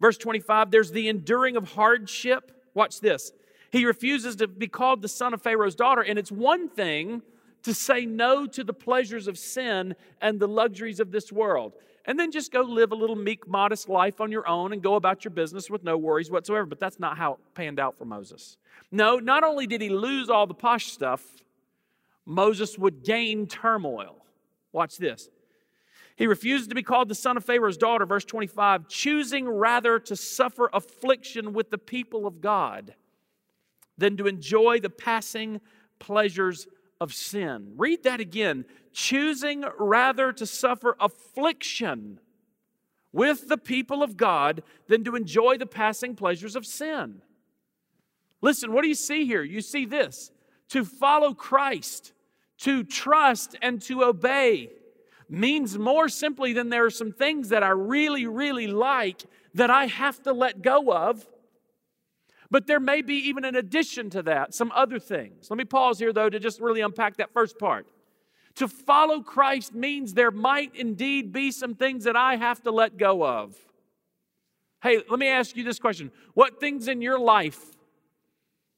Verse 0.02 0.18
25, 0.18 0.70
there's 0.70 0.92
the 0.92 1.08
enduring 1.08 1.56
of 1.56 1.72
hardship. 1.72 2.52
Watch 2.74 3.00
this. 3.00 3.32
He 3.72 3.86
refuses 3.86 4.36
to 4.36 4.48
be 4.48 4.68
called 4.68 5.02
the 5.02 5.08
son 5.08 5.34
of 5.34 5.42
Pharaoh's 5.42 5.76
daughter, 5.76 6.02
and 6.02 6.20
it's 6.20 6.32
one 6.32 6.68
thing 6.68 7.22
to 7.64 7.74
say 7.74 8.06
no 8.06 8.46
to 8.48 8.64
the 8.64 8.74
pleasures 8.74 9.30
of 9.30 9.38
sin 9.38 9.96
and 10.20 10.40
the 10.40 10.48
luxuries 10.48 11.00
of 11.00 11.12
this 11.12 11.32
world. 11.32 11.74
And 12.06 12.20
then 12.20 12.32
just 12.32 12.52
go 12.52 12.62
live 12.62 12.92
a 12.92 12.96
little 12.96 13.16
meek, 13.16 13.48
modest 13.48 13.88
life 13.88 14.20
on 14.20 14.32
your 14.32 14.48
own 14.48 14.74
and 14.74 14.82
go 14.82 14.96
about 14.96 15.24
your 15.24 15.32
business 15.32 15.70
with 15.70 15.84
no 15.84 15.98
worries 15.98 16.30
whatsoever. 16.30 16.66
But 16.66 16.80
that's 16.80 17.00
not 17.00 17.18
how 17.18 17.34
it 17.34 17.40
panned 17.56 17.80
out 17.80 17.98
for 17.98 18.06
Moses. 18.06 18.58
No, 18.92 19.20
not 19.20 19.44
only 19.44 19.68
did 19.68 19.82
he 19.82 19.90
lose 19.90 20.30
all 20.30 20.46
the 20.46 20.54
posh 20.54 20.92
stuff, 20.92 21.24
Moses 22.26 22.78
would 22.78 23.04
gain 23.04 23.48
turmoil. 23.48 24.18
Watch 24.74 24.98
this. 24.98 25.30
He 26.16 26.28
refused 26.28 26.70
to 26.70 26.76
be 26.76 26.84
called 26.84 27.10
the 27.10 27.16
son 27.16 27.38
of 27.38 27.46
Pharaoh's 27.46 27.78
daughter, 27.78 28.06
verse 28.06 28.26
25, 28.26 28.88
choosing 28.88 29.50
rather 29.50 29.98
to 30.00 30.16
suffer 30.16 30.70
affliction 30.74 31.54
with 31.54 31.72
the 31.72 31.78
people 31.78 32.28
of 32.28 32.40
God 32.40 32.94
than 33.98 34.18
to 34.18 34.28
enjoy 34.28 34.80
the 34.80 34.90
passing 34.90 35.60
pleasures 36.00 36.68
of 37.00 37.14
sin. 37.14 37.74
Read 37.78 38.04
that 38.04 38.20
again. 38.20 38.66
Choosing 38.94 39.66
rather 39.78 40.32
to 40.34 40.46
suffer 40.46 40.96
affliction 41.00 42.20
with 43.12 43.48
the 43.48 43.58
people 43.58 44.04
of 44.04 44.18
God 44.18 44.64
than 44.88 45.04
to 45.04 45.16
enjoy 45.16 45.58
the 45.58 45.66
passing 45.66 46.16
pleasures 46.16 46.56
of 46.56 46.66
sin. 46.66 47.22
Listen, 48.42 48.74
what 48.74 48.82
do 48.82 48.88
you 48.88 48.96
see 48.96 49.26
here? 49.26 49.44
You 49.44 49.62
see 49.62 49.86
this 49.86 50.32
to 50.70 50.84
follow 50.84 51.34
Christ, 51.34 52.14
to 52.60 52.84
trust 52.84 53.56
and 53.62 53.82
to 53.84 54.04
obey 54.04 54.70
means 55.30 55.78
more 55.78 56.10
simply 56.10 56.54
than 56.54 56.70
there 56.70 56.86
are 56.86 56.92
some 56.92 57.12
things 57.12 57.50
that 57.50 57.64
I 57.64 57.70
really, 57.70 58.28
really 58.28 58.68
like 58.68 59.24
that 59.54 59.70
I 59.70 59.86
have 59.86 60.22
to 60.24 60.34
let 60.34 60.62
go 60.62 60.92
of. 60.94 61.28
But 62.54 62.68
there 62.68 62.80
may 62.80 63.02
be 63.02 63.16
even 63.16 63.46
an 63.46 63.56
addition 63.56 64.12
to 64.12 64.22
that, 64.22 64.54
some 64.54 64.72
other 64.76 65.00
things. 65.00 65.50
Let 65.50 65.58
me 65.58 65.66
pause 65.66 65.98
here, 65.98 66.14
though, 66.14 66.30
to 66.30 66.40
just 66.40 66.62
really 66.62 66.82
unpack 66.82 67.18
that 67.18 67.34
first 67.34 67.58
part. 67.58 67.88
To 68.58 68.68
follow 68.68 69.22
Christ 69.22 69.74
means 69.74 70.14
there 70.14 70.30
might 70.30 70.76
indeed 70.76 71.34
be 71.34 71.50
some 71.50 71.74
things 71.74 72.04
that 72.04 72.16
I 72.16 72.36
have 72.36 72.62
to 72.62 72.72
let 72.72 72.96
go 72.96 73.26
of. 73.26 73.56
Hey, 74.84 75.02
let 75.10 75.18
me 75.18 75.30
ask 75.30 75.58
you 75.58 75.64
this 75.64 75.80
question 75.80 76.12
What 76.36 76.60
things 76.60 76.88
in 76.88 77.02
your 77.02 77.18
life 77.18 77.60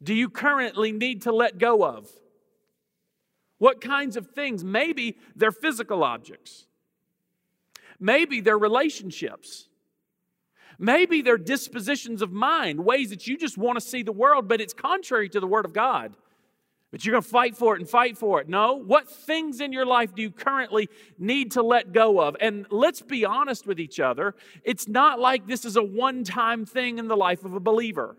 do 0.02 0.14
you 0.14 0.30
currently 0.30 0.94
need 0.94 1.24
to 1.24 1.34
let 1.34 1.58
go 1.58 1.84
of? 1.84 2.10
What 3.58 3.82
kinds 3.82 4.16
of 4.16 4.28
things? 4.28 4.64
Maybe 4.64 5.18
they're 5.36 5.52
physical 5.52 6.02
objects. 6.02 6.66
Maybe 8.00 8.40
they're 8.40 8.58
relationships. 8.58 9.68
Maybe 10.80 11.22
they're 11.22 11.38
dispositions 11.38 12.22
of 12.22 12.32
mind, 12.32 12.84
ways 12.84 13.10
that 13.10 13.28
you 13.28 13.38
just 13.38 13.58
want 13.58 13.80
to 13.80 13.86
see 13.86 14.04
the 14.04 14.12
world, 14.12 14.48
but 14.48 14.62
it's 14.62 14.74
contrary 14.74 15.30
to 15.30 15.40
the 15.40 15.48
Word 15.48 15.66
of 15.66 15.74
God. 15.74 16.16
But 16.92 17.04
you're 17.04 17.12
going 17.12 17.24
to 17.24 17.30
fight 17.30 17.58
for 17.58 17.76
it 17.76 17.82
and 17.82 17.90
fight 17.90 18.18
for 18.18 18.40
it. 18.40 18.48
No. 18.48 18.76
What 18.76 19.10
things 19.10 19.60
in 19.60 19.74
your 19.74 19.86
life 19.86 20.16
do 20.16 20.22
you 20.22 20.32
currently 20.32 20.88
need 21.18 21.52
to 21.52 21.62
let 21.62 21.92
go 21.92 22.22
of? 22.22 22.38
And 22.40 22.66
let's 22.70 23.02
be 23.02 23.26
honest 23.26 23.68
with 23.68 23.82
each 23.82 24.00
other. 24.00 24.34
It's 24.64 24.88
not 24.88 25.20
like 25.20 25.46
this 25.46 25.66
is 25.66 25.76
a 25.76 25.84
one 25.84 26.24
time 26.24 26.66
thing 26.66 26.98
in 26.98 27.10
the 27.10 27.18
life 27.18 27.44
of 27.44 27.54
a 27.54 27.60
believer. 27.60 28.16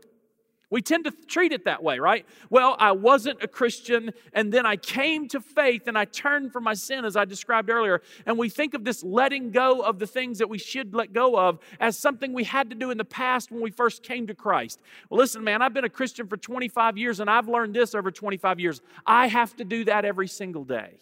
We 0.69 0.83
tend 0.83 1.05
to 1.05 1.13
treat 1.13 1.53
it 1.53 1.65
that 1.67 1.83
way, 1.83 2.01
right? 2.01 2.27
Well, 2.51 2.77
I 2.81 2.91
wasn't 2.91 3.41
a 3.41 3.47
Christian, 3.47 4.11
and 4.33 4.53
then 4.53 4.67
I 4.67 4.77
came 4.77 5.29
to 5.29 5.41
faith 5.41 5.87
and 5.87 5.97
I 5.97 6.07
turned 6.07 6.53
from 6.53 6.65
my 6.65 6.75
sin, 6.75 7.05
as 7.05 7.17
I 7.17 7.25
described 7.25 7.71
earlier. 7.71 8.03
And 8.27 8.37
we 8.37 8.49
think 8.49 8.75
of 8.75 8.83
this 8.83 9.05
letting 9.05 9.53
go 9.53 9.81
of 9.81 10.01
the 10.01 10.09
things 10.09 10.39
that 10.39 10.49
we 10.49 10.59
should 10.59 10.93
let 10.93 11.13
go 11.13 11.39
of 11.39 11.61
as 11.79 11.97
something 11.97 12.33
we 12.33 12.43
had 12.43 12.71
to 12.71 12.77
do 12.77 12.91
in 12.91 12.99
the 12.99 13.05
past 13.05 13.53
when 13.53 13.63
we 13.63 13.71
first 13.71 14.03
came 14.03 14.27
to 14.27 14.35
Christ. 14.35 14.81
Well, 15.09 15.19
listen, 15.19 15.45
man, 15.45 15.63
I've 15.63 15.73
been 15.73 15.85
a 15.85 15.89
Christian 15.89 16.27
for 16.27 16.37
25 16.37 16.99
years, 16.99 17.21
and 17.21 17.31
I've 17.31 17.49
learned 17.49 17.75
this 17.75 17.95
over 17.95 18.11
25 18.11 18.59
years. 18.59 18.81
I 19.07 19.29
have 19.29 19.55
to 19.57 19.65
do 19.65 19.85
that 19.85 20.05
every 20.05 20.27
single 20.27 20.65
day. 20.65 20.95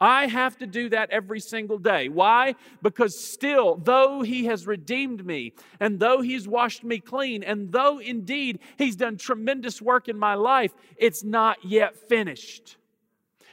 I 0.00 0.26
have 0.26 0.58
to 0.58 0.66
do 0.66 0.88
that 0.88 1.10
every 1.10 1.40
single 1.40 1.78
day. 1.78 2.08
Why? 2.08 2.56
Because 2.82 3.18
still, 3.18 3.76
though 3.76 4.22
He 4.22 4.46
has 4.46 4.66
redeemed 4.66 5.24
me, 5.24 5.52
and 5.78 6.00
though 6.00 6.20
He's 6.20 6.48
washed 6.48 6.84
me 6.84 6.98
clean, 6.98 7.42
and 7.42 7.70
though 7.72 7.98
indeed 7.98 8.58
He's 8.76 8.96
done 8.96 9.16
tremendous 9.16 9.80
work 9.80 10.08
in 10.08 10.18
my 10.18 10.34
life, 10.34 10.72
it's 10.96 11.22
not 11.22 11.64
yet 11.64 11.96
finished. 12.08 12.76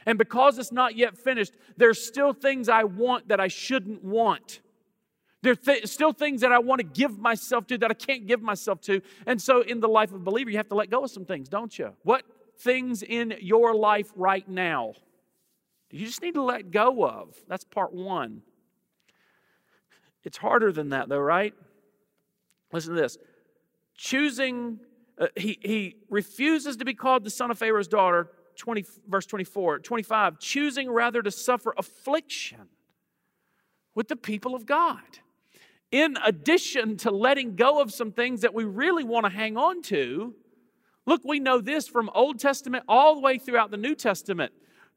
And 0.04 0.18
because 0.18 0.58
it's 0.58 0.72
not 0.72 0.96
yet 0.96 1.16
finished, 1.16 1.52
there's 1.76 2.04
still 2.04 2.32
things 2.32 2.68
I 2.68 2.84
want 2.84 3.28
that 3.28 3.40
I 3.40 3.48
shouldn't 3.48 4.02
want. 4.02 4.60
There's 5.42 5.58
th- 5.58 5.86
still 5.86 6.12
things 6.12 6.40
that 6.40 6.52
I 6.52 6.58
want 6.58 6.80
to 6.80 6.86
give 6.86 7.18
myself 7.18 7.66
to 7.68 7.78
that 7.78 7.90
I 7.90 7.94
can't 7.94 8.26
give 8.26 8.42
myself 8.42 8.80
to. 8.82 9.00
And 9.26 9.40
so, 9.40 9.60
in 9.60 9.80
the 9.80 9.88
life 9.88 10.10
of 10.10 10.16
a 10.16 10.24
believer, 10.24 10.50
you 10.50 10.56
have 10.56 10.68
to 10.68 10.74
let 10.74 10.90
go 10.90 11.04
of 11.04 11.10
some 11.10 11.24
things, 11.24 11.48
don't 11.48 11.76
you? 11.78 11.92
What 12.02 12.24
things 12.58 13.02
in 13.02 13.34
your 13.40 13.74
life 13.74 14.10
right 14.16 14.48
now? 14.48 14.94
You 15.92 16.06
just 16.06 16.22
need 16.22 16.34
to 16.34 16.42
let 16.42 16.70
go 16.70 17.04
of. 17.06 17.36
That's 17.46 17.64
part 17.64 17.92
one. 17.92 18.40
It's 20.24 20.38
harder 20.38 20.72
than 20.72 20.88
that, 20.88 21.08
though, 21.08 21.18
right? 21.18 21.54
Listen 22.72 22.94
to 22.94 23.00
this. 23.00 23.18
Choosing, 23.94 24.80
uh, 25.18 25.26
he, 25.36 25.58
he 25.60 25.96
refuses 26.08 26.78
to 26.78 26.86
be 26.86 26.94
called 26.94 27.24
the 27.24 27.30
son 27.30 27.50
of 27.50 27.58
Pharaoh's 27.58 27.88
daughter, 27.88 28.30
20, 28.56 28.84
verse 29.06 29.26
24, 29.26 29.80
25, 29.80 30.38
choosing 30.38 30.90
rather 30.90 31.22
to 31.22 31.30
suffer 31.30 31.74
affliction 31.76 32.68
with 33.94 34.08
the 34.08 34.16
people 34.16 34.54
of 34.54 34.64
God. 34.64 35.00
In 35.90 36.16
addition 36.24 36.96
to 36.98 37.10
letting 37.10 37.54
go 37.54 37.82
of 37.82 37.92
some 37.92 38.12
things 38.12 38.40
that 38.40 38.54
we 38.54 38.64
really 38.64 39.04
want 39.04 39.26
to 39.26 39.30
hang 39.30 39.58
on 39.58 39.82
to, 39.82 40.34
look, 41.04 41.20
we 41.22 41.38
know 41.38 41.60
this 41.60 41.86
from 41.86 42.08
Old 42.14 42.38
Testament 42.38 42.84
all 42.88 43.14
the 43.16 43.20
way 43.20 43.36
throughout 43.36 43.70
the 43.70 43.76
New 43.76 43.94
Testament 43.94 44.52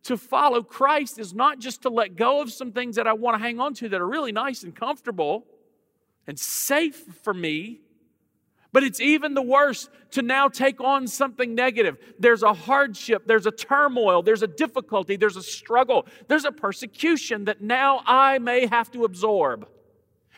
to 0.06 0.18
follow 0.18 0.64
Christ 0.64 1.20
is 1.20 1.34
not 1.34 1.60
just 1.60 1.82
to 1.84 1.90
let 1.90 2.16
go 2.16 2.42
of 2.42 2.52
some 2.52 2.72
things 2.72 2.96
that 2.96 3.08
I 3.08 3.14
want 3.14 3.38
to 3.38 3.44
hang 3.44 3.60
on 3.60 3.74
to 3.76 3.90
that 3.90 4.00
are 4.02 4.08
really 4.08 4.32
nice 4.32 4.64
and 4.64 4.76
comfortable. 4.76 5.46
and 6.28 6.40
safe 6.40 7.04
for 7.24 7.34
me. 7.34 7.82
But 8.72 8.84
it's 8.84 9.00
even 9.00 9.36
the 9.36 9.42
worse 9.42 9.90
to 10.12 10.22
now 10.22 10.48
take 10.50 10.82
on 10.82 11.08
something 11.08 11.56
negative. 11.56 11.98
There's 12.20 12.44
a 12.44 12.54
hardship, 12.54 13.26
there's 13.26 13.46
a 13.46 13.52
turmoil, 13.52 14.22
there's 14.22 14.42
a 14.42 14.48
difficulty, 14.48 15.16
there's 15.16 15.38
a 15.38 15.44
struggle, 15.44 16.06
there's 16.28 16.46
a 16.46 16.52
persecution 16.52 17.46
that 17.46 17.62
now 17.62 18.02
I 18.06 18.40
may 18.40 18.66
have 18.66 18.92
to 18.92 19.06
absorb. 19.06 19.68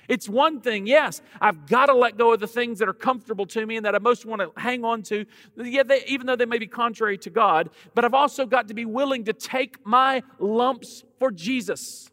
It's 0.07 0.29
one 0.29 0.61
thing, 0.61 0.87
yes, 0.87 1.21
I've 1.41 1.67
got 1.67 1.87
to 1.87 1.93
let 1.93 2.17
go 2.17 2.33
of 2.33 2.39
the 2.39 2.47
things 2.47 2.79
that 2.79 2.87
are 2.87 2.93
comfortable 2.93 3.45
to 3.47 3.65
me 3.65 3.75
and 3.75 3.85
that 3.85 3.93
I 3.93 3.99
most 3.99 4.25
want 4.25 4.41
to 4.41 4.51
hang 4.59 4.85
on 4.85 5.03
to, 5.03 5.25
yeah, 5.57 5.83
they, 5.83 6.03
even 6.05 6.27
though 6.27 6.37
they 6.37 6.45
may 6.45 6.59
be 6.59 6.67
contrary 6.67 7.17
to 7.19 7.29
God, 7.29 7.69
but 7.93 8.05
I've 8.05 8.13
also 8.13 8.45
got 8.45 8.69
to 8.69 8.73
be 8.73 8.85
willing 8.85 9.25
to 9.25 9.33
take 9.33 9.85
my 9.85 10.23
lumps 10.39 11.03
for 11.19 11.29
Jesus. 11.29 12.09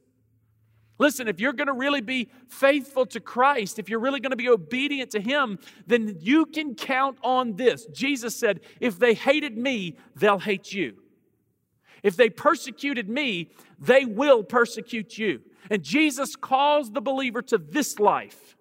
Listen, 0.98 1.26
if 1.26 1.40
you're 1.40 1.52
going 1.52 1.66
to 1.66 1.72
really 1.72 2.00
be 2.00 2.30
faithful 2.48 3.04
to 3.06 3.20
Christ, 3.20 3.78
if 3.78 3.88
you're 3.88 4.00
really 4.00 4.20
going 4.20 4.30
to 4.30 4.36
be 4.36 4.48
obedient 4.48 5.10
to 5.12 5.20
Him, 5.20 5.58
then 5.86 6.16
you 6.20 6.46
can 6.46 6.74
count 6.74 7.18
on 7.22 7.56
this. 7.56 7.86
Jesus 7.86 8.36
said, 8.36 8.60
If 8.80 8.98
they 8.98 9.14
hated 9.14 9.58
me, 9.58 9.96
they'll 10.14 10.38
hate 10.38 10.72
you. 10.72 10.96
If 12.04 12.16
they 12.16 12.28
persecuted 12.30 13.08
me, 13.08 13.50
they 13.78 14.04
will 14.04 14.44
persecute 14.44 15.18
you. 15.18 15.40
And 15.70 15.82
Jesus 15.82 16.36
calls 16.36 16.90
the 16.90 17.00
believer 17.00 17.42
to 17.42 17.58
this 17.58 17.98
life 17.98 18.56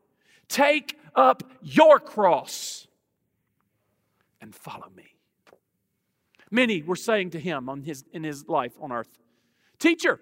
take 0.48 1.00
up 1.16 1.44
your 1.62 2.00
cross 2.00 2.88
and 4.42 4.54
follow 4.54 4.90
me. 4.96 5.16
Many 6.52 6.84
were 6.84 6.96
saying 6.96 7.32
to 7.32 7.40
him 7.40 7.70
on 7.70 7.82
his, 7.82 8.04
in 8.14 8.24
his 8.24 8.48
life 8.48 8.74
on 8.80 8.92
earth, 8.92 9.10
Teacher, 9.80 10.20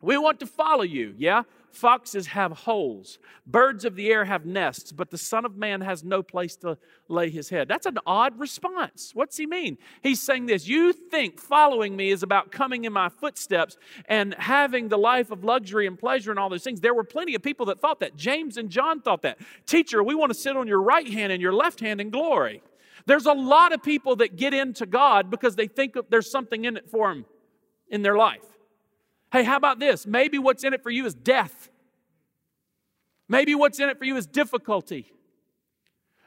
we 0.00 0.18
want 0.18 0.40
to 0.40 0.46
follow 0.46 0.82
you. 0.82 1.14
Yeah? 1.16 1.42
Foxes 1.72 2.28
have 2.28 2.52
holes, 2.52 3.18
birds 3.46 3.84
of 3.84 3.94
the 3.94 4.10
air 4.10 4.24
have 4.24 4.44
nests, 4.44 4.92
but 4.92 5.10
the 5.10 5.18
Son 5.18 5.44
of 5.44 5.56
Man 5.56 5.80
has 5.80 6.02
no 6.02 6.22
place 6.22 6.56
to 6.56 6.76
lay 7.08 7.30
his 7.30 7.48
head. 7.48 7.68
That's 7.68 7.86
an 7.86 7.98
odd 8.06 8.38
response. 8.38 9.12
What's 9.14 9.36
he 9.36 9.46
mean? 9.46 9.78
He's 10.02 10.20
saying 10.20 10.46
this 10.46 10.66
You 10.66 10.92
think 10.92 11.40
following 11.40 11.96
me 11.96 12.10
is 12.10 12.22
about 12.22 12.50
coming 12.50 12.84
in 12.84 12.92
my 12.92 13.08
footsteps 13.08 13.76
and 14.06 14.34
having 14.34 14.88
the 14.88 14.98
life 14.98 15.30
of 15.30 15.44
luxury 15.44 15.86
and 15.86 15.98
pleasure 15.98 16.30
and 16.30 16.38
all 16.38 16.48
those 16.48 16.64
things. 16.64 16.80
There 16.80 16.94
were 16.94 17.04
plenty 17.04 17.34
of 17.34 17.42
people 17.42 17.66
that 17.66 17.80
thought 17.80 18.00
that. 18.00 18.16
James 18.16 18.56
and 18.56 18.70
John 18.70 19.00
thought 19.00 19.22
that. 19.22 19.38
Teacher, 19.66 20.02
we 20.02 20.14
want 20.14 20.30
to 20.30 20.38
sit 20.38 20.56
on 20.56 20.66
your 20.66 20.82
right 20.82 21.08
hand 21.08 21.32
and 21.32 21.40
your 21.40 21.52
left 21.52 21.80
hand 21.80 22.00
in 22.00 22.10
glory. 22.10 22.62
There's 23.06 23.26
a 23.26 23.32
lot 23.32 23.72
of 23.72 23.82
people 23.82 24.16
that 24.16 24.36
get 24.36 24.54
into 24.54 24.86
God 24.86 25.30
because 25.30 25.56
they 25.56 25.66
think 25.66 25.96
there's 26.10 26.30
something 26.30 26.64
in 26.64 26.76
it 26.76 26.90
for 26.90 27.08
them 27.08 27.24
in 27.88 28.02
their 28.02 28.16
life. 28.16 28.44
Hey, 29.32 29.44
how 29.44 29.56
about 29.56 29.78
this? 29.78 30.06
Maybe 30.06 30.38
what's 30.38 30.64
in 30.64 30.74
it 30.74 30.82
for 30.82 30.90
you 30.90 31.06
is 31.06 31.14
death. 31.14 31.68
Maybe 33.28 33.54
what's 33.54 33.78
in 33.78 33.88
it 33.88 33.98
for 33.98 34.04
you 34.04 34.16
is 34.16 34.26
difficulty. 34.26 35.12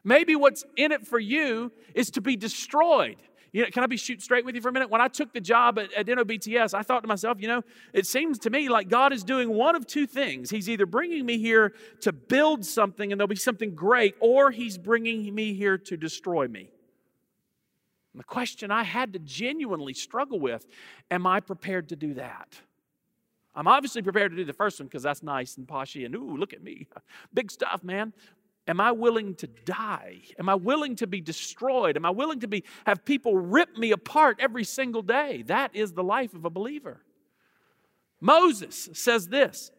Maybe 0.04 0.36
what's 0.36 0.64
in 0.78 0.92
it 0.92 1.06
for 1.06 1.20
you 1.20 1.72
is 1.94 2.12
to 2.12 2.22
be 2.22 2.36
destroyed. 2.36 3.18
You 3.52 3.62
know, 3.62 3.70
can 3.70 3.84
I 3.84 3.88
be 3.88 3.98
shoot 3.98 4.22
straight 4.22 4.46
with 4.46 4.56
you 4.56 4.62
for 4.62 4.70
a 4.70 4.72
minute? 4.72 4.90
When 4.90 5.00
I 5.00 5.08
took 5.08 5.32
the 5.32 5.40
job 5.40 5.78
at, 5.78 5.94
at 5.94 6.08
NOBTS, 6.08 6.74
I 6.74 6.82
thought 6.82 7.02
to 7.02 7.08
myself, 7.08 7.40
you 7.40 7.48
know, 7.48 7.62
it 7.94 8.08
seems 8.08 8.40
to 8.40 8.50
me 8.50 8.68
like 8.68 8.90
God 8.90 9.14
is 9.14 9.24
doing 9.24 9.50
one 9.50 9.76
of 9.76 9.86
two 9.86 10.08
things. 10.08 10.50
He's 10.50 10.68
either 10.68 10.88
bringing 10.88 11.26
me 11.26 11.38
here 11.38 11.74
to 12.02 12.12
build 12.12 12.66
something 12.66 13.12
and 13.12 13.20
there'll 13.20 13.28
be 13.28 13.36
something 13.36 13.76
great, 13.76 14.16
or 14.20 14.50
He's 14.50 14.78
bringing 14.78 15.34
me 15.34 15.54
here 15.54 15.78
to 15.78 15.96
destroy 15.96 16.48
me. 16.48 16.72
And 18.14 18.20
the 18.20 18.26
question 18.26 18.72
I 18.72 18.84
had 18.84 19.14
to 19.14 19.20
genuinely 19.20 19.94
struggle 19.94 20.40
with 20.40 20.66
am 21.12 21.28
I 21.28 21.40
prepared 21.40 21.90
to 21.90 21.96
do 21.96 22.16
that? 22.16 22.60
I'm 23.56 23.68
obviously 23.68 24.02
prepared 24.02 24.32
to 24.32 24.38
do 24.38 24.46
the 24.46 24.54
first 24.54 24.80
one 24.80 24.88
because 24.88 25.04
that's 25.04 25.22
nice 25.22 25.58
and 25.58 25.68
poshy 25.68 26.06
and 26.06 26.16
ooh, 26.16 26.38
look 26.38 26.54
at 26.54 26.64
me. 26.64 26.88
Big 27.34 27.52
stuff, 27.52 27.84
man. 27.84 28.14
Am 28.68 28.80
I 28.80 28.92
willing 28.92 29.36
to 29.36 29.48
die? 29.48 30.22
Am 30.40 30.48
I 30.48 30.56
willing 30.56 30.96
to 30.98 31.08
be 31.08 31.20
destroyed? 31.20 31.98
Am 31.98 32.06
I 32.06 32.10
willing 32.10 32.40
to 32.40 32.48
be 32.48 32.64
have 32.86 33.04
people 33.04 33.36
rip 33.36 33.78
me 33.78 33.92
apart 33.92 34.38
every 34.40 34.64
single 34.64 35.02
day? 35.02 35.44
That 35.48 35.76
is 35.76 35.92
the 35.92 36.04
life 36.04 36.34
of 36.34 36.46
a 36.46 36.50
believer. 36.50 37.04
Moses 38.22 38.90
says 38.94 39.28
this. 39.28 39.72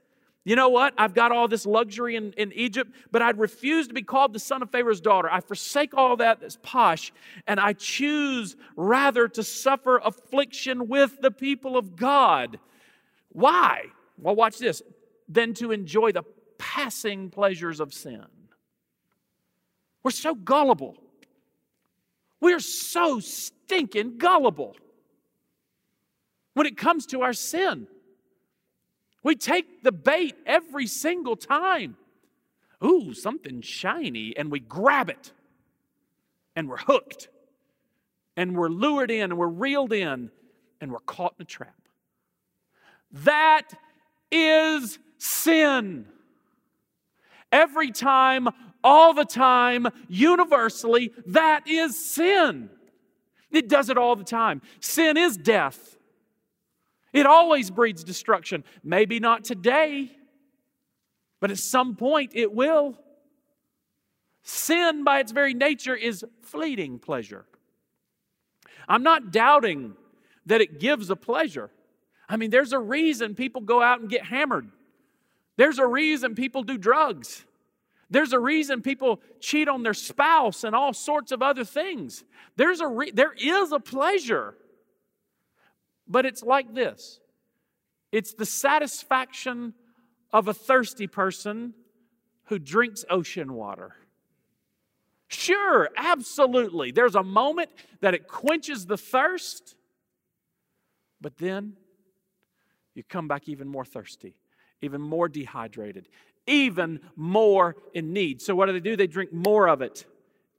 You 0.47 0.57
know 0.57 0.69
what? 0.69 0.93
I've 0.99 1.15
got 1.15 1.33
all 1.33 1.49
this 1.49 1.65
luxury 1.65 2.17
in, 2.17 2.33
in 2.33 2.53
Egypt, 2.53 2.95
but 3.11 3.23
I'd 3.23 3.39
refuse 3.39 3.89
to 3.89 3.95
be 3.95 4.03
called 4.03 4.35
the 4.35 4.39
son 4.39 4.63
of 4.63 4.71
Pharaoh's 4.71 5.01
daughter. 5.01 5.31
I 5.33 5.41
forsake 5.41 5.95
all 5.95 6.19
that 6.19 6.41
that's 6.41 6.59
posh, 6.63 7.15
and 7.47 7.59
I 7.59 7.73
choose 7.73 8.55
rather 8.77 9.27
to 9.29 9.43
suffer 9.43 9.97
affliction 10.05 10.87
with 10.89 11.23
the 11.23 11.31
people 11.31 11.79
of 11.79 11.97
God 11.97 12.59
why? 13.35 13.87
Well, 14.17 14.35
watch 14.35 14.59
this. 14.59 14.81
Than 15.29 15.53
to 15.55 15.73
enjoy 15.73 16.13
the 16.13 16.23
passing 16.57 17.31
pleasures 17.31 17.81
of 17.81 17.93
sin. 17.93 18.25
We're 20.03 20.13
so 20.13 20.35
gullible. 20.35 20.97
We're 22.41 22.61
so 22.61 23.21
stinking 23.21 24.19
gullible 24.19 24.77
when 26.55 26.67
it 26.67 26.77
comes 26.77 27.07
to 27.07 27.23
our 27.23 27.33
sin. 27.33 27.89
We 29.23 29.35
take 29.35 29.83
the 29.83 29.93
bait 29.93 30.37
every 30.47 30.87
single 30.87 31.37
time. 31.37 31.97
Ooh, 32.85 33.15
something 33.15 33.63
shiny, 33.63 34.37
and 34.37 34.51
we 34.51 34.61
grab 34.61 35.09
it, 35.09 35.33
and 36.55 36.69
we're 36.69 36.77
hooked, 36.77 37.29
and 38.37 38.57
we're 38.57 38.69
lured 38.69 39.11
in, 39.11 39.23
and 39.23 39.39
we're 39.39 39.47
reeled 39.49 39.95
in, 39.95 40.31
and 40.81 40.93
we're 40.93 40.99
caught 41.01 41.35
in 41.39 41.43
a 41.43 41.47
trap. 41.47 41.84
That 43.15 43.71
is 44.31 44.99
sin. 45.19 46.07
Every 47.53 47.93
time, 47.93 48.49
all 48.83 49.15
the 49.15 49.25
time, 49.25 49.87
universally, 50.09 51.13
that 51.27 51.69
is 51.69 51.99
sin. 51.99 52.69
It 53.53 53.69
does 53.69 53.89
it 53.89 53.97
all 53.97 54.17
the 54.17 54.25
time. 54.25 54.61
Sin 54.81 55.17
is 55.17 55.37
death. 55.37 55.97
It 57.13 57.27
always 57.27 57.71
breeds 57.71 58.03
destruction. 58.03 58.65
Maybe 58.83 59.21
not 59.21 59.45
today, 59.45 60.11
but 61.41 61.53
at 61.53 61.59
some 61.59 61.95
point 61.95 62.33
it 62.35 62.53
will. 62.53 62.99
Sin, 64.43 65.05
by 65.05 65.21
its 65.21 65.31
very 65.31 65.55
nature, 65.55 65.95
is 65.95 66.25
fleeting 66.43 66.99
pleasure. 66.99 67.47
I'm 68.89 69.05
not 69.05 69.31
doubting 69.31 69.95
that 70.47 70.61
it 70.61 70.81
gives 70.81 71.09
a 71.09 71.17
pleasure. 71.17 71.71
I 72.29 72.37
mean, 72.37 72.51
there's 72.51 72.73
a 72.73 72.79
reason 72.79 73.35
people 73.35 73.63
go 73.63 73.83
out 73.83 74.01
and 74.01 74.09
get 74.09 74.25
hammered. 74.25 74.71
There's 75.57 75.79
a 75.79 75.87
reason 75.87 76.35
people 76.35 76.63
do 76.63 76.79
drugs. 76.79 77.45
There's 78.11 78.33
a 78.33 78.39
reason 78.39 78.83
people 78.83 79.21
cheat 79.41 79.69
on 79.69 79.83
their 79.83 79.95
spouse 79.95 80.65
and 80.65 80.75
all 80.75 80.93
sorts 80.93 81.33
of 81.33 81.43
other 81.43 81.65
things. 81.65 82.25
There's 82.57 82.81
a 82.81 82.89
re- 82.89 83.11
there 83.11 83.33
is 83.33 83.73
a 83.73 83.81
pleasure. 83.81 84.55
But 86.07 86.27
it's 86.27 86.43
like 86.43 86.75
this. 86.75 87.21
It's 88.13 88.35
the 88.35 88.47
satisfaction 88.47 89.75
of 90.33 90.49
a 90.49 90.55
thirsty 90.55 91.07
person 91.07 91.75
who 92.45 92.59
drinks 92.59 93.05
ocean 93.09 93.55
water. 93.55 93.95
Sure, 95.29 95.89
absolutely. 95.97 96.93
There's 96.93 97.15
a 97.15 97.23
moment 97.23 97.71
that 98.01 98.15
it 98.15 98.29
quenches 98.29 98.87
the 98.87 98.99
thirst, 98.99 99.75
but 101.21 101.39
then 101.39 101.77
you 102.95 103.03
come 103.03 103.29
back 103.29 103.49
even 103.49 103.69
more 103.69 103.85
thirsty, 103.85 104.37
even 104.81 105.01
more 105.01 105.29
dehydrated, 105.29 106.09
even 106.47 107.01
more 107.17 107.77
in 107.93 108.13
need. 108.13 108.41
So, 108.41 108.55
what 108.55 108.67
do 108.67 108.73
they 108.73 108.81
do? 108.81 108.97
They 108.97 109.07
drink 109.07 109.33
more 109.33 109.69
of 109.69 109.83
it, 109.83 110.05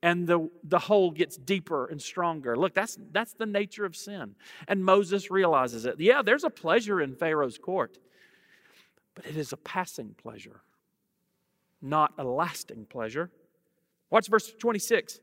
and 0.02 0.28
the, 0.28 0.50
the 0.64 0.80
hole 0.80 1.12
gets 1.12 1.38
deeper 1.38 1.88
and 1.88 2.02
stronger. 2.02 2.56
Look, 2.56 2.74
that's, 2.74 2.98
that's 3.12 3.34
the 3.34 3.46
nature 3.46 3.86
of 3.86 3.96
sin. 3.96 4.36
And 4.68 4.84
Moses 4.84 5.32
realizes 5.32 5.86
it. 5.86 6.00
Yeah, 6.00 6.22
there's 6.22 6.44
a 6.44 6.50
pleasure 6.50 7.02
in 7.02 7.16
Pharaoh's 7.16 7.58
court, 7.58 7.98
but 9.16 9.26
it 9.26 9.38
is 9.38 9.54
a 9.54 9.58
passing 9.58 10.16
pleasure, 10.22 10.62
not 11.82 12.14
a 12.18 12.24
lasting 12.24 12.86
pleasure. 12.86 13.32
Watch 14.10 14.28
verse 14.28 14.52
26. 14.60 15.20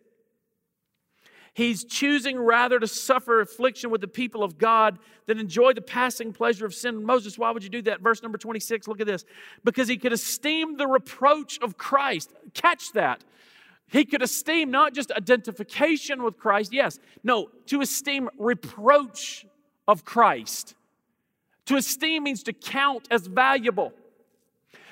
He's 1.54 1.84
choosing 1.84 2.38
rather 2.38 2.78
to 2.80 2.86
suffer 2.86 3.40
affliction 3.40 3.90
with 3.90 4.00
the 4.00 4.08
people 4.08 4.42
of 4.42 4.56
God 4.56 4.98
than 5.26 5.38
enjoy 5.38 5.74
the 5.74 5.82
passing 5.82 6.32
pleasure 6.32 6.64
of 6.64 6.74
sin. 6.74 7.04
Moses, 7.04 7.38
why 7.38 7.50
would 7.50 7.62
you 7.62 7.68
do 7.68 7.82
that? 7.82 8.00
Verse 8.00 8.22
number 8.22 8.38
26, 8.38 8.88
look 8.88 9.00
at 9.00 9.06
this. 9.06 9.24
Because 9.62 9.86
he 9.86 9.98
could 9.98 10.14
esteem 10.14 10.78
the 10.78 10.86
reproach 10.86 11.58
of 11.60 11.76
Christ. 11.76 12.32
Catch 12.54 12.92
that. 12.92 13.22
He 13.86 14.06
could 14.06 14.22
esteem 14.22 14.70
not 14.70 14.94
just 14.94 15.12
identification 15.12 16.22
with 16.22 16.38
Christ, 16.38 16.72
yes, 16.72 16.98
no, 17.22 17.50
to 17.66 17.82
esteem 17.82 18.30
reproach 18.38 19.44
of 19.86 20.06
Christ. 20.06 20.74
To 21.66 21.76
esteem 21.76 22.24
means 22.24 22.42
to 22.44 22.54
count 22.54 23.06
as 23.10 23.26
valuable. 23.26 23.92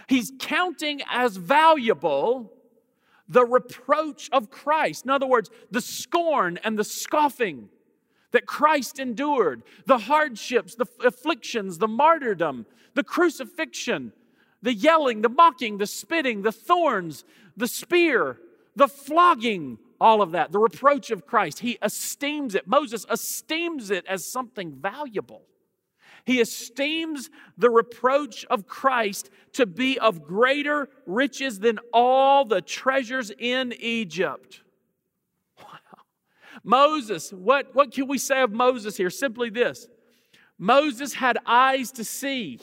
He's 0.07 0.31
counting 0.39 1.01
as 1.11 1.37
valuable 1.39 2.53
the 3.31 3.47
reproach 3.47 4.29
of 4.33 4.51
Christ. 4.51 5.05
In 5.05 5.11
other 5.11 5.27
words, 5.27 5.49
the 5.71 5.81
scorn 5.81 6.59
and 6.65 6.79
the 6.79 6.85
scoffing 6.85 7.71
that 8.33 8.45
Christ 8.45 8.99
endured, 8.99 9.63
the 9.87 9.99
hardships, 9.99 10.75
the 10.75 10.87
afflictions, 11.05 11.79
the 11.79 11.89
martyrdom, 11.89 12.67
the 12.95 13.05
crucifixion. 13.05 14.13
the 14.63 14.75
yelling, 14.75 15.23
the 15.23 15.29
mocking, 15.29 15.79
the 15.79 15.87
spitting, 15.87 16.43
the 16.43 16.53
thorns, 16.53 17.25
the 17.57 17.69
spear, 17.69 18.39
the 18.77 18.89
flogging, 18.89 19.79
all 20.01 20.23
of 20.23 20.33
that, 20.33 20.53
the 20.53 20.59
reproach 20.59 21.11
of 21.11 21.27
Christ. 21.27 21.61
He 21.61 21.79
esteems 21.83 22.55
it. 22.55 22.67
Moses 22.67 23.07
esteems 23.11 23.91
it 23.91 24.05
as 24.07 24.25
something 24.25 24.73
valuable. 24.73 25.43
He 26.25 26.41
esteems 26.41 27.31
the 27.57 27.71
reproach 27.71 28.45
of 28.47 28.67
Christ 28.67 29.31
to 29.55 29.67
be 29.67 29.99
of 29.99 30.23
greater 30.23 30.89
riches 31.07 31.59
than 31.61 31.79
all 31.93 32.45
the 32.45 32.61
treasures 32.61 33.31
in 33.37 33.75
Egypt. 33.79 34.63
Wow. 35.59 35.65
Moses, 36.63 37.33
what, 37.33 37.75
what 37.75 37.93
can 37.93 38.07
we 38.07 38.19
say 38.19 38.43
of 38.43 38.53
Moses 38.53 38.97
here? 38.97 39.11
Simply 39.11 39.51
this 39.51 39.89
Moses 40.59 41.15
had 41.15 41.39
eyes 41.47 41.91
to 41.93 42.05
see. 42.05 42.61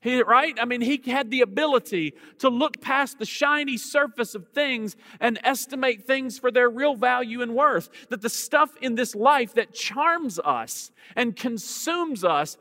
He, 0.00 0.22
right? 0.22 0.56
I 0.60 0.66
mean, 0.66 0.82
he 0.82 1.00
had 1.06 1.30
the 1.30 1.40
ability 1.40 2.14
to 2.38 2.48
look 2.48 2.80
past 2.80 3.18
the 3.18 3.24
shiny 3.24 3.76
surface 3.76 4.34
of 4.34 4.48
things 4.48 4.94
and 5.20 5.38
estimate 5.42 6.06
things 6.06 6.38
for 6.38 6.50
their 6.50 6.68
real 6.68 6.94
value 6.94 7.40
and 7.42 7.54
worth. 7.54 7.88
That 8.10 8.20
the 8.20 8.28
stuff 8.28 8.70
in 8.80 8.94
this 8.94 9.14
life 9.14 9.54
that 9.54 9.72
charms 9.74 10.38
us 10.38 10.90
and 11.14 11.34
consumes 11.34 12.24
us 12.24 12.58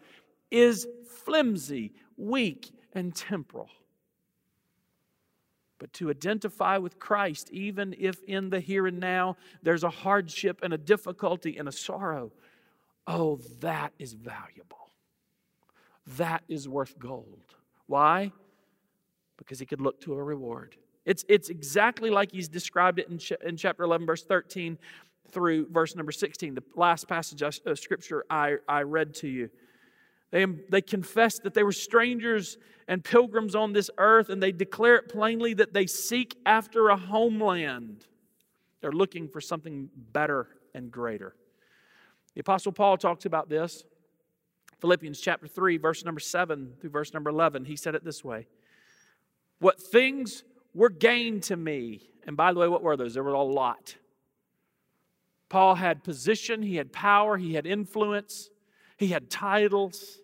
is 0.50 0.88
flimsy, 1.08 1.94
weak, 2.18 2.72
and 2.94 3.14
temporal. 3.14 3.70
But 5.78 5.92
to 5.94 6.10
identify 6.10 6.78
with 6.78 7.00
Christ, 7.00 7.50
even 7.52 7.94
if 8.00 8.24
in 8.24 8.50
the 8.50 8.62
here 8.62 8.88
and 8.88 9.00
now 9.00 9.36
there's 9.62 9.84
a 9.84 9.90
hardship 9.90 10.62
and 10.64 10.74
a 10.74 10.78
difficulty 10.78 11.58
and 11.58 11.68
a 11.68 11.74
sorrow, 11.74 12.32
oh, 13.06 13.42
that 13.60 13.92
is 14.00 14.14
valuable 14.14 14.85
that 16.18 16.44
is 16.48 16.68
worth 16.68 16.98
gold. 17.00 17.56
Why? 17.88 18.32
Because 19.38 19.60
he 19.60 19.66
could 19.66 19.82
look 19.82 20.02
to 20.02 20.14
a 20.14 20.24
reward. 20.24 20.76
It's, 21.06 21.24
it's 21.30 21.50
exactly 21.50 22.10
like 22.10 22.32
he's 22.32 22.48
described 22.48 23.00
it 23.00 23.10
in, 23.10 23.18
ch- 23.18 23.34
in 23.46 23.58
chapter 23.58 23.84
11, 23.84 24.08
verse 24.08 24.24
13 24.24 24.78
through 25.32 25.68
verse 25.70 25.96
number 25.96 26.12
16, 26.12 26.56
the 26.56 26.64
last 26.76 27.08
passage 27.08 27.42
of 27.42 27.80
scripture 27.80 28.26
I, 28.30 28.56
I 28.68 28.84
read 28.84 29.14
to 29.16 29.28
you. 29.28 29.50
They, 30.32 30.46
they 30.46 30.82
confess 30.82 31.40
that 31.40 31.54
they 31.54 31.64
were 31.64 31.72
strangers 31.72 32.58
and 32.88 33.04
pilgrims 33.04 33.56
on 33.56 33.74
this 33.74 33.90
earth, 33.98 34.30
and 34.30 34.42
they 34.42 34.52
declare 34.52 34.96
it 34.96 35.10
plainly 35.10 35.54
that 35.56 35.74
they 35.74 35.88
seek 35.88 36.36
after 36.46 36.90
a 36.90 36.98
homeland. 36.98 38.06
They're 38.82 38.92
looking 38.92 39.28
for 39.28 39.42
something 39.42 39.90
better 39.96 40.48
and 40.74 40.92
greater. 40.92 41.36
The 42.36 42.42
Apostle 42.42 42.72
Paul 42.72 42.98
talks 42.98 43.26
about 43.26 43.50
this 43.50 43.84
Philippians 44.86 45.20
chapter 45.20 45.48
3, 45.48 45.78
verse 45.78 46.06
number 46.06 46.20
7 46.20 46.74
through 46.80 46.92
verse 46.92 47.12
number 47.12 47.32
11, 47.32 47.66
he 47.66 47.76
said 47.76 47.96
it 47.96 48.04
this 48.04 48.24
way 48.24 48.46
What 49.58 49.82
things 49.82 50.44
were 50.76 50.92
gained 50.92 51.42
to 51.44 51.58
me, 51.58 52.02
and 52.28 52.38
by 52.38 52.54
the 52.54 52.60
way, 52.60 52.68
what 52.68 52.84
were 52.84 52.96
those? 52.96 53.16
There 53.16 53.24
were 53.24 53.34
a 53.34 53.42
lot. 53.42 53.96
Paul 55.50 55.74
had 55.74 56.04
position, 56.04 56.62
he 56.62 56.76
had 56.76 56.94
power, 56.94 57.36
he 57.36 57.56
had 57.56 57.66
influence, 57.66 58.52
he 58.96 59.08
had 59.08 59.32
titles, 59.32 60.20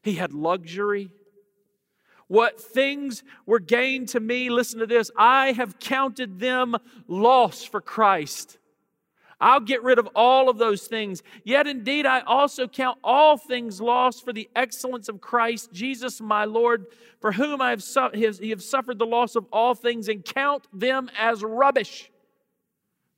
he 0.00 0.14
had 0.14 0.32
luxury. 0.32 1.10
What 2.28 2.60
things 2.60 3.24
were 3.46 3.58
gained 3.58 4.10
to 4.10 4.20
me, 4.20 4.48
listen 4.48 4.78
to 4.78 4.86
this, 4.86 5.10
I 5.16 5.50
have 5.50 5.80
counted 5.80 6.38
them 6.38 6.76
loss 7.08 7.64
for 7.64 7.80
Christ. 7.80 8.58
I'll 9.40 9.60
get 9.60 9.82
rid 9.82 9.98
of 9.98 10.08
all 10.14 10.48
of 10.48 10.56
those 10.56 10.86
things. 10.86 11.22
Yet 11.44 11.66
indeed, 11.66 12.06
I 12.06 12.20
also 12.20 12.66
count 12.66 12.98
all 13.04 13.36
things 13.36 13.80
lost 13.80 14.24
for 14.24 14.32
the 14.32 14.48
excellence 14.56 15.08
of 15.08 15.20
Christ 15.20 15.72
Jesus 15.72 16.20
my 16.20 16.44
Lord, 16.44 16.86
for 17.20 17.32
whom 17.32 17.60
I 17.60 17.70
have, 17.70 17.82
su- 17.82 18.36
have 18.48 18.62
suffered 18.62 18.98
the 18.98 19.06
loss 19.06 19.36
of 19.36 19.46
all 19.52 19.74
things 19.74 20.08
and 20.08 20.24
count 20.24 20.66
them 20.72 21.10
as 21.18 21.42
rubbish. 21.42 22.10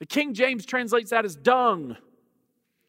The 0.01 0.07
King 0.07 0.35
James 0.35 0.67
translates 0.67 1.11
that 1.11 1.25
as 1.25 1.37
dung. 1.37 1.97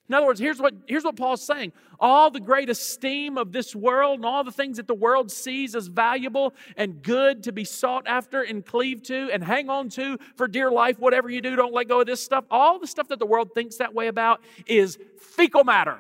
In 0.10 0.16
other 0.16 0.26
words, 0.26 0.40
here's 0.40 0.60
what, 0.60 0.74
here's 0.88 1.04
what 1.04 1.16
Paul's 1.16 1.44
saying 1.44 1.72
all 2.00 2.32
the 2.32 2.40
great 2.40 2.70
esteem 2.70 3.38
of 3.38 3.52
this 3.52 3.76
world 3.76 4.20
and 4.20 4.26
all 4.26 4.44
the 4.44 4.52
things 4.52 4.78
that 4.78 4.88
the 4.88 4.96
world 4.96 5.30
sees 5.30 5.76
as 5.76 5.88
valuable 5.88 6.54
and 6.78 7.04
good 7.04 7.44
to 7.44 7.52
be 7.52 7.64
sought 7.64 8.08
after 8.08 8.42
and 8.42 8.66
cleave 8.66 9.04
to 9.04 9.30
and 9.32 9.44
hang 9.44 9.70
on 9.70 9.90
to 9.90 10.18
for 10.36 10.48
dear 10.48 10.72
life, 10.72 10.98
whatever 10.98 11.30
you 11.30 11.42
do, 11.42 11.56
don't 11.56 11.74
let 11.74 11.88
go 11.88 12.00
of 12.00 12.08
this 12.08 12.24
stuff. 12.24 12.46
All 12.50 12.80
the 12.80 12.88
stuff 12.88 13.10
that 13.10 13.20
the 13.20 13.26
world 13.26 13.54
thinks 13.54 13.78
that 13.78 13.94
way 13.94 14.08
about 14.08 14.42
is 14.66 14.98
fecal 15.20 15.64
matter. 15.64 16.00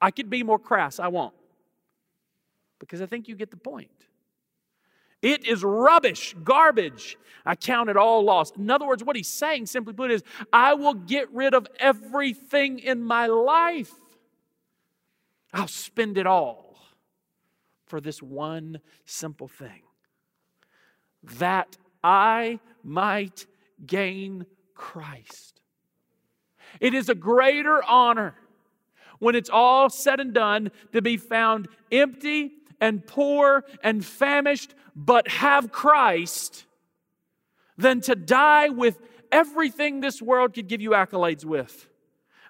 I 0.00 0.10
could 0.10 0.28
be 0.28 0.42
more 0.42 0.58
crass, 0.58 0.98
I 0.98 1.08
won't. 1.08 1.34
Because 2.78 3.00
I 3.00 3.06
think 3.06 3.28
you 3.28 3.36
get 3.36 3.50
the 3.50 3.56
point. 3.56 3.90
It 5.22 5.46
is 5.46 5.64
rubbish, 5.64 6.34
garbage. 6.44 7.16
I 7.44 7.54
count 7.54 7.88
it 7.88 7.96
all 7.96 8.22
lost. 8.22 8.56
In 8.56 8.70
other 8.70 8.86
words, 8.86 9.04
what 9.04 9.16
he's 9.16 9.28
saying, 9.28 9.66
simply 9.66 9.94
put, 9.94 10.10
is 10.10 10.22
I 10.52 10.74
will 10.74 10.94
get 10.94 11.32
rid 11.32 11.54
of 11.54 11.66
everything 11.78 12.78
in 12.78 13.02
my 13.02 13.26
life. 13.26 13.92
I'll 15.52 15.68
spend 15.68 16.18
it 16.18 16.26
all 16.26 16.76
for 17.86 18.00
this 18.00 18.20
one 18.20 18.80
simple 19.04 19.48
thing 19.48 19.82
that 21.22 21.76
I 22.02 22.60
might 22.82 23.46
gain 23.84 24.46
Christ. 24.74 25.60
It 26.80 26.94
is 26.94 27.08
a 27.08 27.14
greater 27.14 27.82
honor 27.84 28.34
when 29.18 29.34
it's 29.34 29.50
all 29.50 29.88
said 29.88 30.20
and 30.20 30.34
done 30.34 30.70
to 30.92 31.00
be 31.00 31.16
found 31.16 31.68
empty 31.90 32.52
and 32.80 33.06
poor 33.06 33.64
and 33.82 34.04
famished, 34.04 34.74
but 34.94 35.28
have 35.28 35.72
Christ, 35.72 36.64
than 37.76 38.00
to 38.02 38.14
die 38.14 38.68
with 38.68 38.98
everything 39.30 40.00
this 40.00 40.22
world 40.22 40.54
could 40.54 40.68
give 40.68 40.80
you 40.80 40.90
accolades 40.90 41.44
with. 41.44 41.88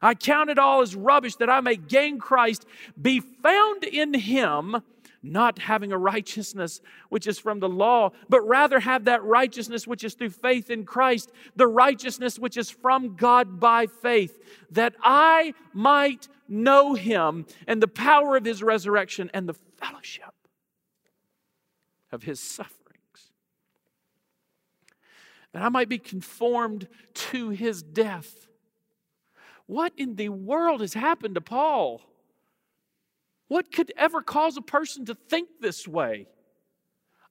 I 0.03 0.15
count 0.15 0.51
it 0.51 0.59
all 0.59 0.83
as 0.83 0.95
rubbish 0.95 1.37
that 1.37 1.51
I 1.51 1.61
may 1.61 1.77
gain 1.77 2.19
Christ, 2.19 2.67
be 3.01 3.21
found 3.21 3.85
in 3.85 4.15
Him, 4.15 4.83
not 5.23 5.59
having 5.59 5.93
a 5.93 5.99
righteousness 5.99 6.81
which 7.09 7.27
is 7.27 7.39
from 7.39 7.61
the 7.61 7.69
law, 7.69 8.11
but 8.29 8.41
rather 8.47 8.81
have 8.81 9.05
that 9.05 9.23
righteousness 9.25 9.87
which 9.87 10.05
is 10.05 10.15
through 10.15 10.31
faith 10.31 10.71
in 10.71 10.85
Christ, 10.85 11.33
the 11.57 11.67
righteousness 11.67 12.39
which 12.39 12.57
is 12.57 12.71
from 12.71 13.17
God 13.17 13.59
by 13.61 13.87
faith, 13.87 14.43
that 14.71 14.95
I 15.03 15.55
might 15.73 16.29
know 16.49 16.95
Him 16.95 17.47
and 17.67 17.83
the 17.83 17.89
power 17.89 18.37
of 18.37 18.45
His 18.45 18.63
resurrection 18.63 19.31
and 19.35 19.49
the 19.49 19.55
fellowship 19.79 20.33
of 22.13 22.23
his 22.23 22.41
sufferings. 22.41 23.31
That 25.53 25.63
I 25.63 25.69
might 25.69 25.89
be 25.89 25.99
conformed 25.99 26.89
to 27.15 27.51
his 27.51 27.83
death. 27.83 28.49
What 29.67 29.93
in 29.97 30.17
the 30.17 30.29
world 30.29 30.81
has 30.81 30.95
happened 30.95 31.35
to 31.37 31.41
Paul? 31.41 32.03
What 33.49 33.73
could 33.73 33.93
ever 33.97 34.23
cause 34.23 34.57
a 34.57 34.63
person 34.63 35.05
to 35.07 35.15
think 35.15 35.49
this 35.61 35.87
way? 35.87 36.27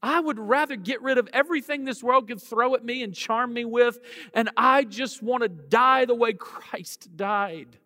I 0.02 0.20
would 0.20 0.40
rather 0.40 0.76
get 0.76 1.02
rid 1.02 1.18
of 1.18 1.28
everything 1.34 1.84
this 1.84 2.04
world 2.04 2.28
could 2.28 2.42
throw 2.42 2.76
at 2.76 2.86
me 2.86 3.02
and 3.04 3.14
charm 3.14 3.54
me 3.54 3.66
with, 3.66 4.00
and 4.34 4.50
I 4.56 4.84
just 4.84 5.24
want 5.24 5.44
to 5.44 5.50
die 5.50 6.06
the 6.06 6.14
way 6.14 6.34
Christ 6.34 7.18
died. 7.18 7.78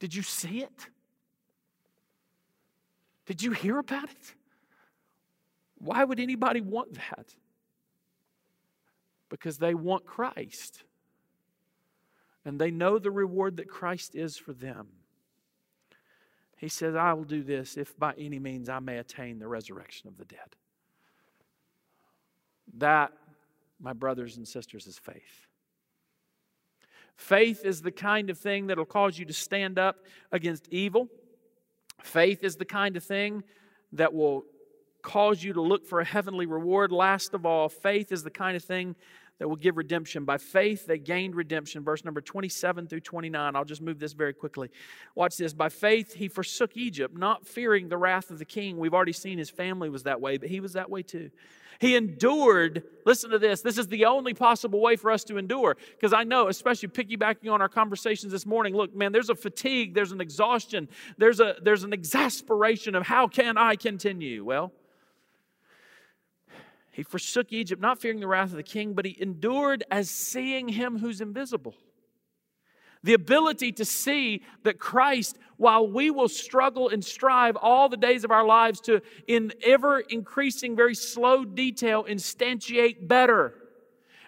Did 0.00 0.14
you 0.14 0.22
see 0.22 0.62
it? 0.62 0.88
Did 3.26 3.42
you 3.42 3.52
hear 3.52 3.78
about 3.78 4.10
it? 4.10 4.34
Why 5.78 6.02
would 6.04 6.20
anybody 6.20 6.60
want 6.60 6.94
that? 6.94 7.34
Because 9.28 9.58
they 9.58 9.74
want 9.74 10.04
Christ. 10.04 10.82
And 12.44 12.60
they 12.60 12.70
know 12.70 12.98
the 12.98 13.10
reward 13.10 13.56
that 13.58 13.68
Christ 13.68 14.14
is 14.14 14.36
for 14.36 14.52
them. 14.52 14.88
He 16.56 16.68
says, 16.68 16.94
I 16.94 17.12
will 17.12 17.24
do 17.24 17.42
this 17.42 17.76
if 17.76 17.98
by 17.98 18.14
any 18.18 18.38
means 18.38 18.68
I 18.68 18.78
may 18.78 18.98
attain 18.98 19.38
the 19.38 19.48
resurrection 19.48 20.08
of 20.08 20.16
the 20.16 20.24
dead. 20.24 20.56
That, 22.78 23.12
my 23.80 23.92
brothers 23.92 24.36
and 24.36 24.46
sisters, 24.46 24.86
is 24.86 24.98
faith. 24.98 25.46
Faith 27.16 27.64
is 27.64 27.82
the 27.82 27.92
kind 27.92 28.30
of 28.30 28.38
thing 28.38 28.68
that 28.68 28.78
will 28.78 28.84
cause 28.84 29.18
you 29.18 29.24
to 29.26 29.32
stand 29.32 29.78
up 29.78 29.96
against 30.32 30.68
evil 30.68 31.08
Faith 32.04 32.44
is 32.44 32.56
the 32.56 32.64
kind 32.64 32.96
of 32.96 33.02
thing 33.02 33.42
that 33.92 34.12
will 34.12 34.44
cause 35.02 35.42
you 35.42 35.52
to 35.54 35.60
look 35.60 35.86
for 35.86 36.00
a 36.00 36.04
heavenly 36.04 36.46
reward. 36.46 36.92
Last 36.92 37.34
of 37.34 37.46
all, 37.46 37.68
faith 37.68 38.12
is 38.12 38.22
the 38.22 38.30
kind 38.30 38.56
of 38.56 38.64
thing 38.64 38.94
that 39.38 39.48
will 39.48 39.56
give 39.56 39.76
redemption. 39.76 40.24
By 40.24 40.38
faith, 40.38 40.86
they 40.86 40.98
gained 40.98 41.34
redemption. 41.34 41.82
Verse 41.82 42.04
number 42.04 42.20
27 42.20 42.86
through 42.86 43.00
29. 43.00 43.56
I'll 43.56 43.64
just 43.64 43.82
move 43.82 43.98
this 43.98 44.12
very 44.12 44.32
quickly. 44.32 44.70
Watch 45.14 45.36
this. 45.36 45.52
By 45.52 45.68
faith, 45.68 46.14
he 46.14 46.28
forsook 46.28 46.76
Egypt, 46.76 47.16
not 47.16 47.46
fearing 47.46 47.88
the 47.88 47.98
wrath 47.98 48.30
of 48.30 48.38
the 48.38 48.44
king. 48.44 48.78
We've 48.78 48.94
already 48.94 49.12
seen 49.12 49.38
his 49.38 49.50
family 49.50 49.90
was 49.90 50.04
that 50.04 50.20
way, 50.20 50.36
but 50.36 50.48
he 50.48 50.60
was 50.60 50.74
that 50.74 50.88
way 50.88 51.02
too. 51.02 51.30
He 51.80 51.96
endured. 51.96 52.84
Listen 53.04 53.30
to 53.30 53.38
this. 53.38 53.60
This 53.60 53.78
is 53.78 53.88
the 53.88 54.04
only 54.04 54.34
possible 54.34 54.80
way 54.80 54.94
for 54.94 55.10
us 55.10 55.24
to 55.24 55.38
endure. 55.38 55.76
Because 55.90 56.12
I 56.12 56.22
know, 56.22 56.48
especially 56.48 56.88
piggybacking 56.88 57.50
on 57.50 57.60
our 57.60 57.68
conversations 57.68 58.32
this 58.32 58.46
morning, 58.46 58.74
look, 58.74 58.94
man, 58.94 59.10
there's 59.10 59.30
a 59.30 59.34
fatigue, 59.34 59.94
there's 59.94 60.12
an 60.12 60.20
exhaustion, 60.20 60.88
there's, 61.18 61.40
a, 61.40 61.56
there's 61.60 61.82
an 61.82 61.92
exasperation 61.92 62.94
of 62.94 63.06
how 63.06 63.26
can 63.26 63.58
I 63.58 63.74
continue? 63.74 64.44
Well, 64.44 64.72
he 66.94 67.02
forsook 67.02 67.52
Egypt, 67.52 67.82
not 67.82 68.00
fearing 68.00 68.20
the 68.20 68.28
wrath 68.28 68.50
of 68.50 68.56
the 68.56 68.62
king, 68.62 68.94
but 68.94 69.04
he 69.04 69.16
endured 69.20 69.82
as 69.90 70.08
seeing 70.08 70.68
him 70.68 71.00
who's 71.00 71.20
invisible. 71.20 71.74
The 73.02 73.14
ability 73.14 73.72
to 73.72 73.84
see 73.84 74.42
that 74.62 74.78
Christ, 74.78 75.36
while 75.56 75.88
we 75.88 76.12
will 76.12 76.28
struggle 76.28 76.88
and 76.88 77.04
strive 77.04 77.56
all 77.56 77.88
the 77.88 77.96
days 77.96 78.22
of 78.22 78.30
our 78.30 78.46
lives 78.46 78.80
to, 78.82 79.02
in 79.26 79.52
ever 79.66 79.98
increasing, 79.98 80.76
very 80.76 80.94
slow 80.94 81.44
detail, 81.44 82.04
instantiate 82.04 83.08
better. 83.08 83.54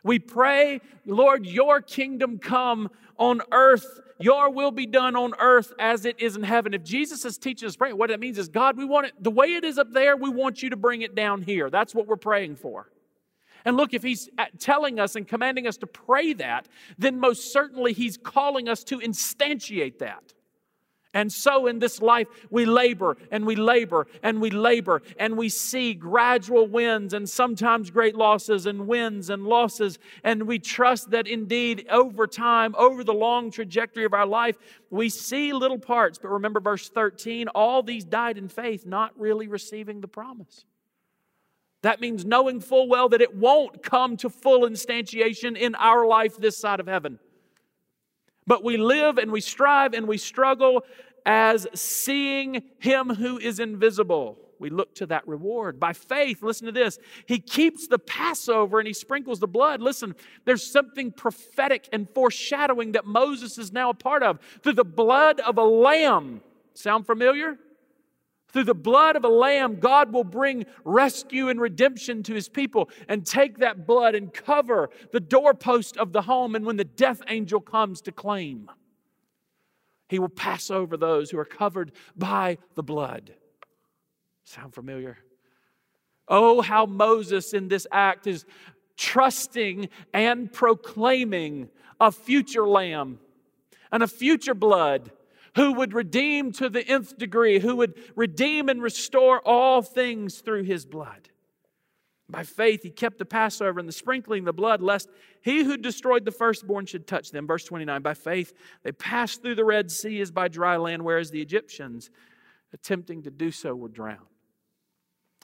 We 0.02 0.18
pray, 0.18 0.80
Lord, 1.06 1.46
your 1.46 1.80
kingdom 1.80 2.40
come 2.40 2.90
on 3.16 3.42
earth 3.52 4.00
your 4.18 4.50
will 4.50 4.70
be 4.70 4.86
done 4.86 5.16
on 5.16 5.34
earth 5.38 5.72
as 5.78 6.04
it 6.04 6.20
is 6.20 6.36
in 6.36 6.42
heaven. 6.42 6.74
If 6.74 6.82
Jesus 6.82 7.24
is 7.24 7.38
teaching 7.38 7.66
us 7.66 7.76
praying, 7.76 7.98
what 7.98 8.10
it 8.10 8.20
means 8.20 8.38
is, 8.38 8.48
God, 8.48 8.76
we 8.76 8.84
want 8.84 9.06
it 9.06 9.12
the 9.20 9.30
way 9.30 9.54
it 9.54 9.64
is 9.64 9.78
up 9.78 9.92
there, 9.92 10.16
we 10.16 10.30
want 10.30 10.62
you 10.62 10.70
to 10.70 10.76
bring 10.76 11.02
it 11.02 11.14
down 11.14 11.42
here. 11.42 11.70
That's 11.70 11.94
what 11.94 12.06
we're 12.06 12.16
praying 12.16 12.56
for. 12.56 12.90
And 13.64 13.76
look, 13.76 13.92
if 13.94 14.02
he's 14.02 14.28
uh, 14.38 14.44
telling 14.58 15.00
us 15.00 15.16
and 15.16 15.26
commanding 15.26 15.66
us 15.66 15.76
to 15.78 15.86
pray 15.86 16.32
that, 16.34 16.68
then 16.98 17.18
most 17.18 17.52
certainly 17.52 17.92
he's 17.92 18.16
calling 18.16 18.68
us 18.68 18.84
to 18.84 18.98
instantiate 18.98 19.98
that. 19.98 20.32
And 21.16 21.32
so 21.32 21.66
in 21.66 21.78
this 21.78 22.02
life, 22.02 22.28
we 22.50 22.66
labor 22.66 23.16
and 23.30 23.46
we 23.46 23.56
labor 23.56 24.06
and 24.22 24.38
we 24.38 24.50
labor 24.50 25.00
and 25.18 25.34
we 25.34 25.48
see 25.48 25.94
gradual 25.94 26.68
wins 26.68 27.14
and 27.14 27.26
sometimes 27.26 27.90
great 27.90 28.14
losses 28.14 28.66
and 28.66 28.86
wins 28.86 29.30
and 29.30 29.44
losses. 29.44 29.98
And 30.24 30.42
we 30.42 30.58
trust 30.58 31.12
that 31.12 31.26
indeed 31.26 31.86
over 31.88 32.26
time, 32.26 32.74
over 32.76 33.02
the 33.02 33.14
long 33.14 33.50
trajectory 33.50 34.04
of 34.04 34.12
our 34.12 34.26
life, 34.26 34.58
we 34.90 35.08
see 35.08 35.54
little 35.54 35.78
parts. 35.78 36.18
But 36.18 36.28
remember 36.28 36.60
verse 36.60 36.90
13 36.90 37.48
all 37.48 37.82
these 37.82 38.04
died 38.04 38.36
in 38.36 38.50
faith, 38.50 38.84
not 38.84 39.18
really 39.18 39.48
receiving 39.48 40.02
the 40.02 40.08
promise. 40.08 40.66
That 41.80 41.98
means 41.98 42.26
knowing 42.26 42.60
full 42.60 42.88
well 42.88 43.08
that 43.08 43.22
it 43.22 43.34
won't 43.34 43.82
come 43.82 44.18
to 44.18 44.28
full 44.28 44.68
instantiation 44.68 45.56
in 45.56 45.74
our 45.76 46.06
life 46.06 46.36
this 46.36 46.58
side 46.58 46.78
of 46.78 46.86
heaven. 46.86 47.18
But 48.46 48.62
we 48.62 48.76
live 48.76 49.18
and 49.18 49.32
we 49.32 49.40
strive 49.40 49.94
and 49.94 50.06
we 50.06 50.18
struggle 50.18 50.84
as 51.24 51.66
seeing 51.74 52.62
him 52.78 53.08
who 53.08 53.38
is 53.38 53.58
invisible. 53.58 54.38
We 54.58 54.70
look 54.70 54.94
to 54.96 55.06
that 55.06 55.26
reward. 55.28 55.78
By 55.78 55.92
faith, 55.92 56.42
listen 56.42 56.66
to 56.66 56.72
this. 56.72 56.98
He 57.26 57.38
keeps 57.38 57.88
the 57.88 57.98
Passover 57.98 58.78
and 58.78 58.86
he 58.86 58.94
sprinkles 58.94 59.40
the 59.40 59.48
blood. 59.48 59.82
Listen, 59.82 60.14
there's 60.44 60.64
something 60.64 61.12
prophetic 61.12 61.88
and 61.92 62.08
foreshadowing 62.14 62.92
that 62.92 63.04
Moses 63.04 63.58
is 63.58 63.72
now 63.72 63.90
a 63.90 63.94
part 63.94 64.22
of. 64.22 64.38
Through 64.62 64.74
the 64.74 64.84
blood 64.84 65.40
of 65.40 65.58
a 65.58 65.64
lamb. 65.64 66.40
Sound 66.74 67.06
familiar? 67.06 67.58
Through 68.56 68.64
the 68.64 68.74
blood 68.74 69.16
of 69.16 69.24
a 69.24 69.28
lamb, 69.28 69.80
God 69.80 70.14
will 70.14 70.24
bring 70.24 70.64
rescue 70.82 71.50
and 71.50 71.60
redemption 71.60 72.22
to 72.22 72.32
his 72.32 72.48
people 72.48 72.88
and 73.06 73.26
take 73.26 73.58
that 73.58 73.86
blood 73.86 74.14
and 74.14 74.32
cover 74.32 74.88
the 75.12 75.20
doorpost 75.20 75.98
of 75.98 76.14
the 76.14 76.22
home. 76.22 76.54
And 76.54 76.64
when 76.64 76.78
the 76.78 76.84
death 76.84 77.20
angel 77.28 77.60
comes 77.60 78.00
to 78.00 78.12
claim, 78.12 78.70
he 80.08 80.18
will 80.18 80.30
pass 80.30 80.70
over 80.70 80.96
those 80.96 81.30
who 81.30 81.38
are 81.38 81.44
covered 81.44 81.92
by 82.16 82.56
the 82.76 82.82
blood. 82.82 83.34
Sound 84.44 84.72
familiar? 84.72 85.18
Oh, 86.26 86.62
how 86.62 86.86
Moses 86.86 87.52
in 87.52 87.68
this 87.68 87.86
act 87.92 88.26
is 88.26 88.46
trusting 88.96 89.90
and 90.14 90.50
proclaiming 90.50 91.68
a 92.00 92.10
future 92.10 92.66
lamb 92.66 93.18
and 93.92 94.02
a 94.02 94.08
future 94.08 94.54
blood 94.54 95.12
who 95.56 95.72
would 95.72 95.94
redeem 95.94 96.52
to 96.52 96.68
the 96.68 96.86
nth 96.86 97.16
degree, 97.18 97.58
who 97.58 97.76
would 97.76 97.94
redeem 98.14 98.68
and 98.68 98.82
restore 98.82 99.40
all 99.40 99.82
things 99.82 100.40
through 100.40 100.62
his 100.62 100.84
blood. 100.84 101.30
By 102.28 102.42
faith, 102.42 102.82
he 102.82 102.90
kept 102.90 103.18
the 103.18 103.24
Passover 103.24 103.78
and 103.80 103.88
the 103.88 103.92
sprinkling 103.92 104.44
the 104.44 104.52
blood, 104.52 104.82
lest 104.82 105.08
he 105.42 105.64
who 105.64 105.76
destroyed 105.76 106.24
the 106.24 106.32
firstborn 106.32 106.84
should 106.86 107.06
touch 107.06 107.30
them. 107.30 107.46
Verse 107.46 107.64
29 107.64 108.02
By 108.02 108.14
faith, 108.14 108.52
they 108.82 108.92
passed 108.92 109.42
through 109.42 109.54
the 109.54 109.64
Red 109.64 109.90
Sea 109.90 110.20
as 110.20 110.30
by 110.30 110.48
dry 110.48 110.76
land, 110.76 111.02
whereas 111.02 111.30
the 111.30 111.40
Egyptians, 111.40 112.10
attempting 112.74 113.22
to 113.22 113.30
do 113.30 113.50
so, 113.50 113.74
were 113.74 113.88
drowned. 113.88 114.20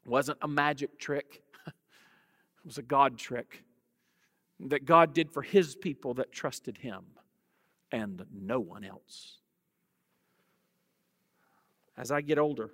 It 0.04 0.10
wasn't 0.10 0.38
a 0.42 0.48
magic 0.48 0.98
trick, 0.98 1.42
it 1.66 1.72
was 2.66 2.78
a 2.78 2.82
God 2.82 3.16
trick 3.16 3.62
that 4.60 4.84
God 4.84 5.14
did 5.14 5.30
for 5.30 5.42
his 5.42 5.74
people 5.74 6.14
that 6.14 6.32
trusted 6.32 6.78
him 6.78 7.02
and 7.90 8.24
no 8.32 8.60
one 8.60 8.84
else. 8.84 9.38
As 11.96 12.10
I 12.10 12.20
get 12.20 12.38
older, 12.38 12.70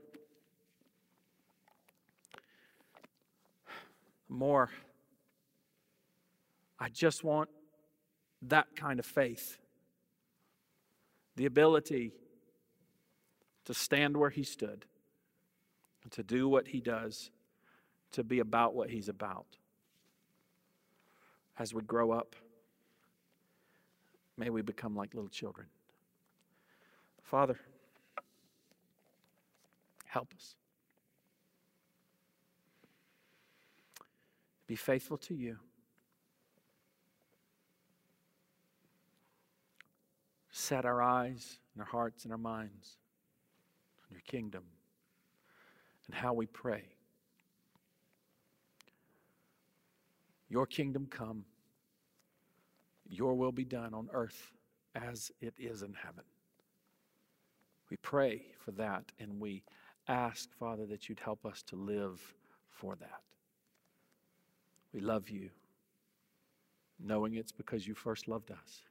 more. 4.28 4.70
I 6.78 6.88
just 6.88 7.24
want 7.24 7.48
that 8.42 8.76
kind 8.76 9.00
of 9.00 9.06
faith. 9.06 9.58
The 11.36 11.46
ability 11.46 12.12
to 13.64 13.74
stand 13.74 14.16
where 14.16 14.30
he 14.30 14.42
stood, 14.42 14.84
to 16.10 16.22
do 16.22 16.48
what 16.48 16.68
he 16.68 16.80
does, 16.80 17.30
to 18.12 18.24
be 18.24 18.38
about 18.38 18.74
what 18.74 18.90
he's 18.90 19.08
about. 19.08 19.46
As 21.58 21.74
we 21.74 21.82
grow 21.82 22.12
up, 22.12 22.36
may 24.36 24.50
we 24.50 24.62
become 24.62 24.94
like 24.94 25.14
little 25.14 25.28
children. 25.28 25.66
Father, 27.22 27.58
help 30.18 30.34
us. 30.34 30.56
be 34.66 34.76
faithful 34.76 35.16
to 35.16 35.34
you. 35.34 35.56
Set 40.50 40.84
our 40.84 41.00
eyes 41.00 41.58
and 41.72 41.80
our 41.80 41.88
hearts 41.88 42.24
and 42.24 42.32
our 42.32 42.38
minds 42.38 42.98
on 44.02 44.10
your 44.10 44.20
kingdom 44.26 44.64
and 46.06 46.14
how 46.14 46.34
we 46.34 46.46
pray. 46.46 46.82
Your 50.50 50.66
kingdom 50.66 51.06
come, 51.08 51.44
your 53.08 53.34
will 53.34 53.52
be 53.52 53.64
done 53.64 53.94
on 53.94 54.08
earth 54.12 54.52
as 54.96 55.30
it 55.40 55.54
is 55.56 55.82
in 55.82 55.94
heaven. 55.94 56.24
We 57.88 57.96
pray 57.98 58.42
for 58.58 58.72
that 58.72 59.12
and 59.18 59.40
we 59.40 59.62
ask, 60.08 60.48
Father, 60.58 60.86
that 60.86 61.08
you'd 61.08 61.20
help 61.20 61.44
us 61.44 61.62
to 61.64 61.76
live 61.76 62.20
for 62.70 62.96
that. 62.96 63.20
We 64.92 65.00
love 65.00 65.28
you, 65.28 65.50
knowing 66.98 67.34
it's 67.34 67.52
because 67.52 67.86
you 67.86 67.94
first 67.94 68.26
loved 68.26 68.50
us. 68.50 68.82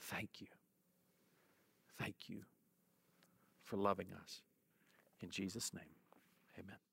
Thank 0.00 0.40
you. 0.40 0.46
Thank 1.98 2.28
you 2.28 2.42
for 3.64 3.76
loving 3.76 4.08
us. 4.22 4.42
In 5.20 5.30
Jesus' 5.30 5.74
name, 5.74 5.82
amen. 6.58 6.87